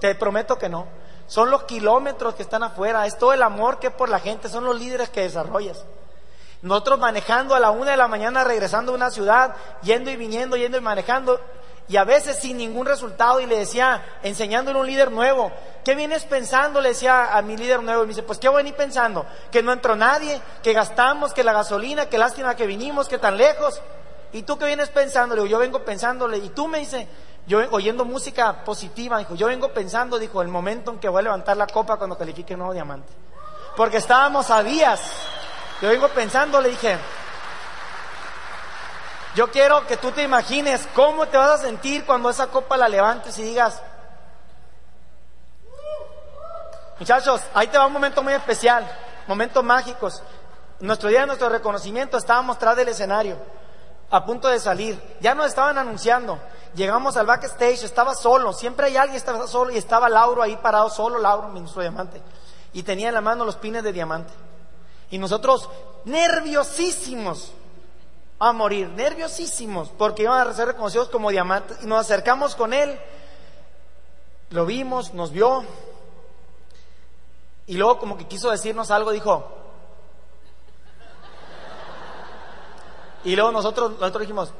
[0.00, 0.86] Te prometo que no.
[1.26, 3.06] Son los kilómetros que están afuera.
[3.06, 4.48] Es todo el amor que es por la gente.
[4.48, 5.84] Son los líderes que desarrollas.
[6.62, 10.56] Nosotros manejando a la una de la mañana, regresando a una ciudad, yendo y viniendo,
[10.56, 11.38] yendo y manejando
[11.86, 15.52] y a veces sin ningún resultado y le decía, enseñándole a un líder nuevo,
[15.84, 16.80] ¿qué vienes pensando?
[16.80, 19.26] Le decía a mi líder nuevo y me dice, pues ¿qué voy a venir pensando?
[19.50, 23.36] Que no entró nadie, que gastamos, que la gasolina, que lástima que vinimos, que tan
[23.36, 23.82] lejos.
[24.32, 25.34] ¿Y tú qué vienes pensando?
[25.34, 26.38] Le digo, yo vengo pensándole.
[26.38, 27.06] Y tú me dice,
[27.46, 31.22] yo oyendo música positiva, dijo, yo vengo pensando, dijo, el momento en que voy a
[31.22, 33.12] levantar la copa cuando califique el nuevo diamante.
[33.76, 35.02] Porque estábamos a días.
[35.82, 36.96] Yo vengo pensando, le dije,
[39.34, 42.88] yo quiero que tú te imagines cómo te vas a sentir cuando esa copa la
[42.88, 43.82] levantes y digas,
[46.98, 48.88] muchachos, ahí te va un momento muy especial,
[49.26, 50.22] momentos mágicos.
[50.80, 53.36] Nuestro día de nuestro reconocimiento estábamos tras del escenario
[54.10, 55.00] a punto de salir.
[55.20, 56.38] Ya nos estaban anunciando.
[56.74, 58.52] Llegamos al backstage, estaba solo.
[58.52, 62.22] Siempre hay alguien que estaba solo y estaba Lauro ahí parado solo, Lauro, ministro diamante.
[62.72, 64.32] Y tenía en la mano los pines de diamante.
[65.10, 65.68] Y nosotros
[66.04, 67.52] nerviosísimos
[68.48, 71.78] a morir, nerviosísimos, porque iban a ser reconocidos como diamantes.
[71.82, 72.98] Y nos acercamos con él,
[74.50, 75.64] lo vimos, nos vio.
[77.66, 79.54] Y luego como que quiso decirnos algo, dijo,
[83.24, 84.52] Y luego nosotros, nosotros dijimos.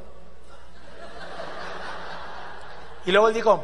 [3.04, 3.62] Y luego él dijo,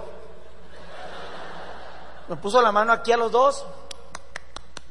[2.29, 3.65] nos puso la mano aquí a los dos,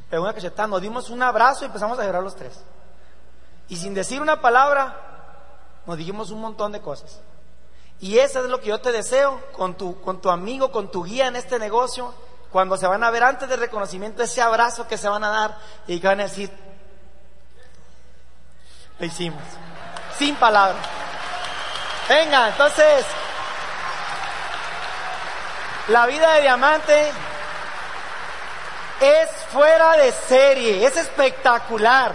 [0.09, 2.59] pegó una cachetada, nos dimos un abrazo y empezamos a llorar los tres.
[3.67, 5.08] Y sin decir una palabra,
[5.89, 7.19] nos dijimos un montón de cosas.
[7.99, 11.03] Y eso es lo que yo te deseo con tu, con tu amigo, con tu
[11.03, 12.13] guía en este negocio,
[12.51, 15.57] cuando se van a ver antes del reconocimiento, ese abrazo que se van a dar
[15.87, 16.51] y que van a decir,
[18.99, 19.41] lo hicimos
[20.15, 20.85] sin palabras.
[22.07, 23.05] Venga, entonces,
[25.87, 27.11] la vida de diamante
[29.01, 32.13] es fuera de serie, es espectacular.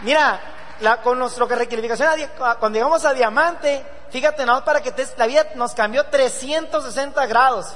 [0.00, 0.40] Mira,
[0.82, 2.10] la, con nuestro que recalificación,
[2.58, 7.74] cuando llegamos a diamante, fíjate, no para que te, la vida nos cambió 360 grados.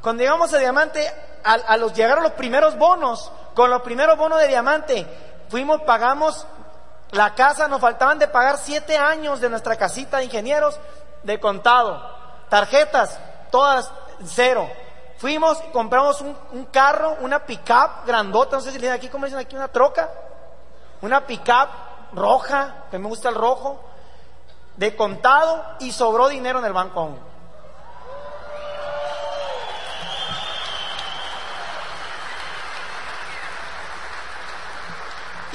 [0.00, 4.48] Cuando llegamos a diamante, a, los llegaron los primeros bonos, con los primeros bonos de
[4.48, 5.06] diamante,
[5.48, 6.46] fuimos, pagamos
[7.10, 10.78] la casa, nos faltaban de pagar siete años de nuestra casita de ingenieros
[11.24, 12.00] de contado.
[12.48, 13.18] Tarjetas,
[13.50, 13.90] todas
[14.24, 14.70] cero.
[15.18, 19.56] Fuimos compramos un, carro, una pickup grandota, no sé si le aquí, como dicen aquí,
[19.56, 20.10] una troca.
[21.02, 21.85] Una pickup
[22.16, 23.80] roja, que me gusta el rojo,
[24.76, 27.36] de contado y sobró dinero en el banco aún.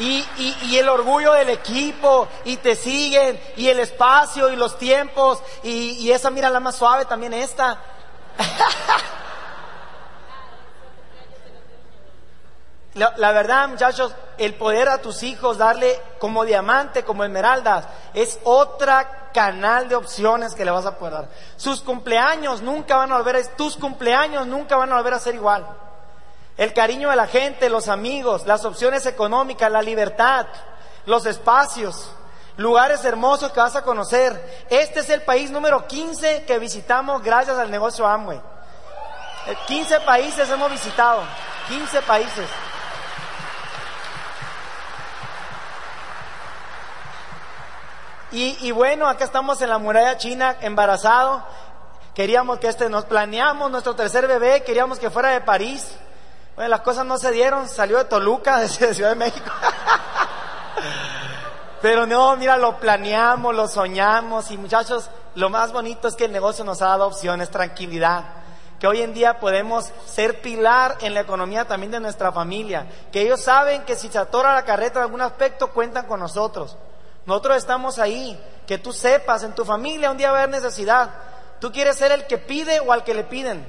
[0.01, 6.09] y, el orgullo del equipo, y te siguen, y el espacio, y los tiempos, y,
[6.12, 7.78] esa mira la más suave también esta.
[12.94, 19.30] La, verdad, muchachos, el poder a tus hijos darle como diamante, como esmeraldas, es otra
[19.34, 21.30] canal de opciones que le vas a poder dar.
[21.56, 25.36] Sus cumpleaños nunca van a volver a, tus cumpleaños nunca van a volver a ser
[25.36, 25.66] igual
[26.58, 30.46] el cariño de la gente, los amigos, las opciones económicas, la libertad,
[31.06, 32.12] los espacios,
[32.58, 34.66] lugares hermosos que vas a conocer.
[34.70, 38.39] Este es el país número 15 que visitamos gracias al negocio Amway.
[39.66, 41.24] 15 eh, países hemos visitado,
[41.68, 42.48] 15 países.
[48.34, 51.44] Y, bueno, acá estamos en la muralla china, embarazado.
[52.16, 55.96] Queríamos que este, nos planeamos nuestro tercer bebé, queríamos que fuera de París.
[56.56, 59.52] Bueno, las cosas no se dieron, salió de Toluca, de Ciudad de México.
[61.82, 66.32] Pero no, mira, lo planeamos, lo soñamos y muchachos, lo más bonito es que el
[66.32, 68.24] negocio nos ha dado opciones, tranquilidad.
[68.80, 72.88] Que hoy en día podemos ser pilar en la economía también de nuestra familia.
[73.12, 76.78] Que ellos saben que si se atora la carreta en algún aspecto, cuentan con nosotros.
[77.26, 78.39] Nosotros estamos ahí.
[78.67, 81.09] Que tú sepas, en tu familia un día va a haber necesidad.
[81.59, 83.67] Tú quieres ser el que pide o al que le piden.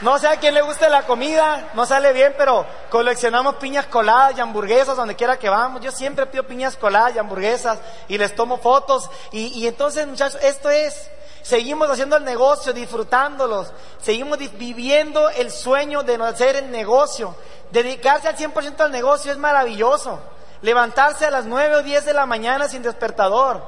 [0.00, 4.36] No sé a quién le guste la comida, no sale bien, pero coleccionamos piñas coladas
[4.36, 5.80] y hamburguesas donde quiera que vamos.
[5.80, 9.08] Yo siempre pido piñas coladas y hamburguesas y les tomo fotos.
[9.30, 11.08] Y, entonces, muchachos, esto es,
[11.42, 17.36] seguimos haciendo el negocio, disfrutándolos, seguimos viviendo el sueño de no hacer el negocio.
[17.70, 20.18] Dedicarse al 100% al negocio es maravilloso.
[20.62, 23.62] Levantarse a las 9 o 10 de la mañana sin despertador.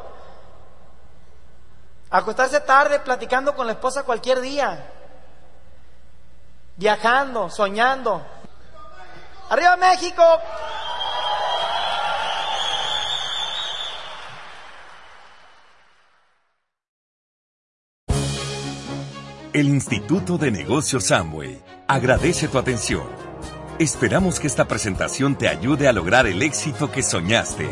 [2.10, 4.90] Acostarse tarde platicando con la esposa cualquier día
[6.76, 8.22] viajando, soñando.
[9.50, 10.22] ¡Arriba México!
[19.52, 23.06] El Instituto de Negocios Samway agradece tu atención.
[23.80, 27.68] Esperamos que esta presentación te ayude a lograr el éxito que soñaste.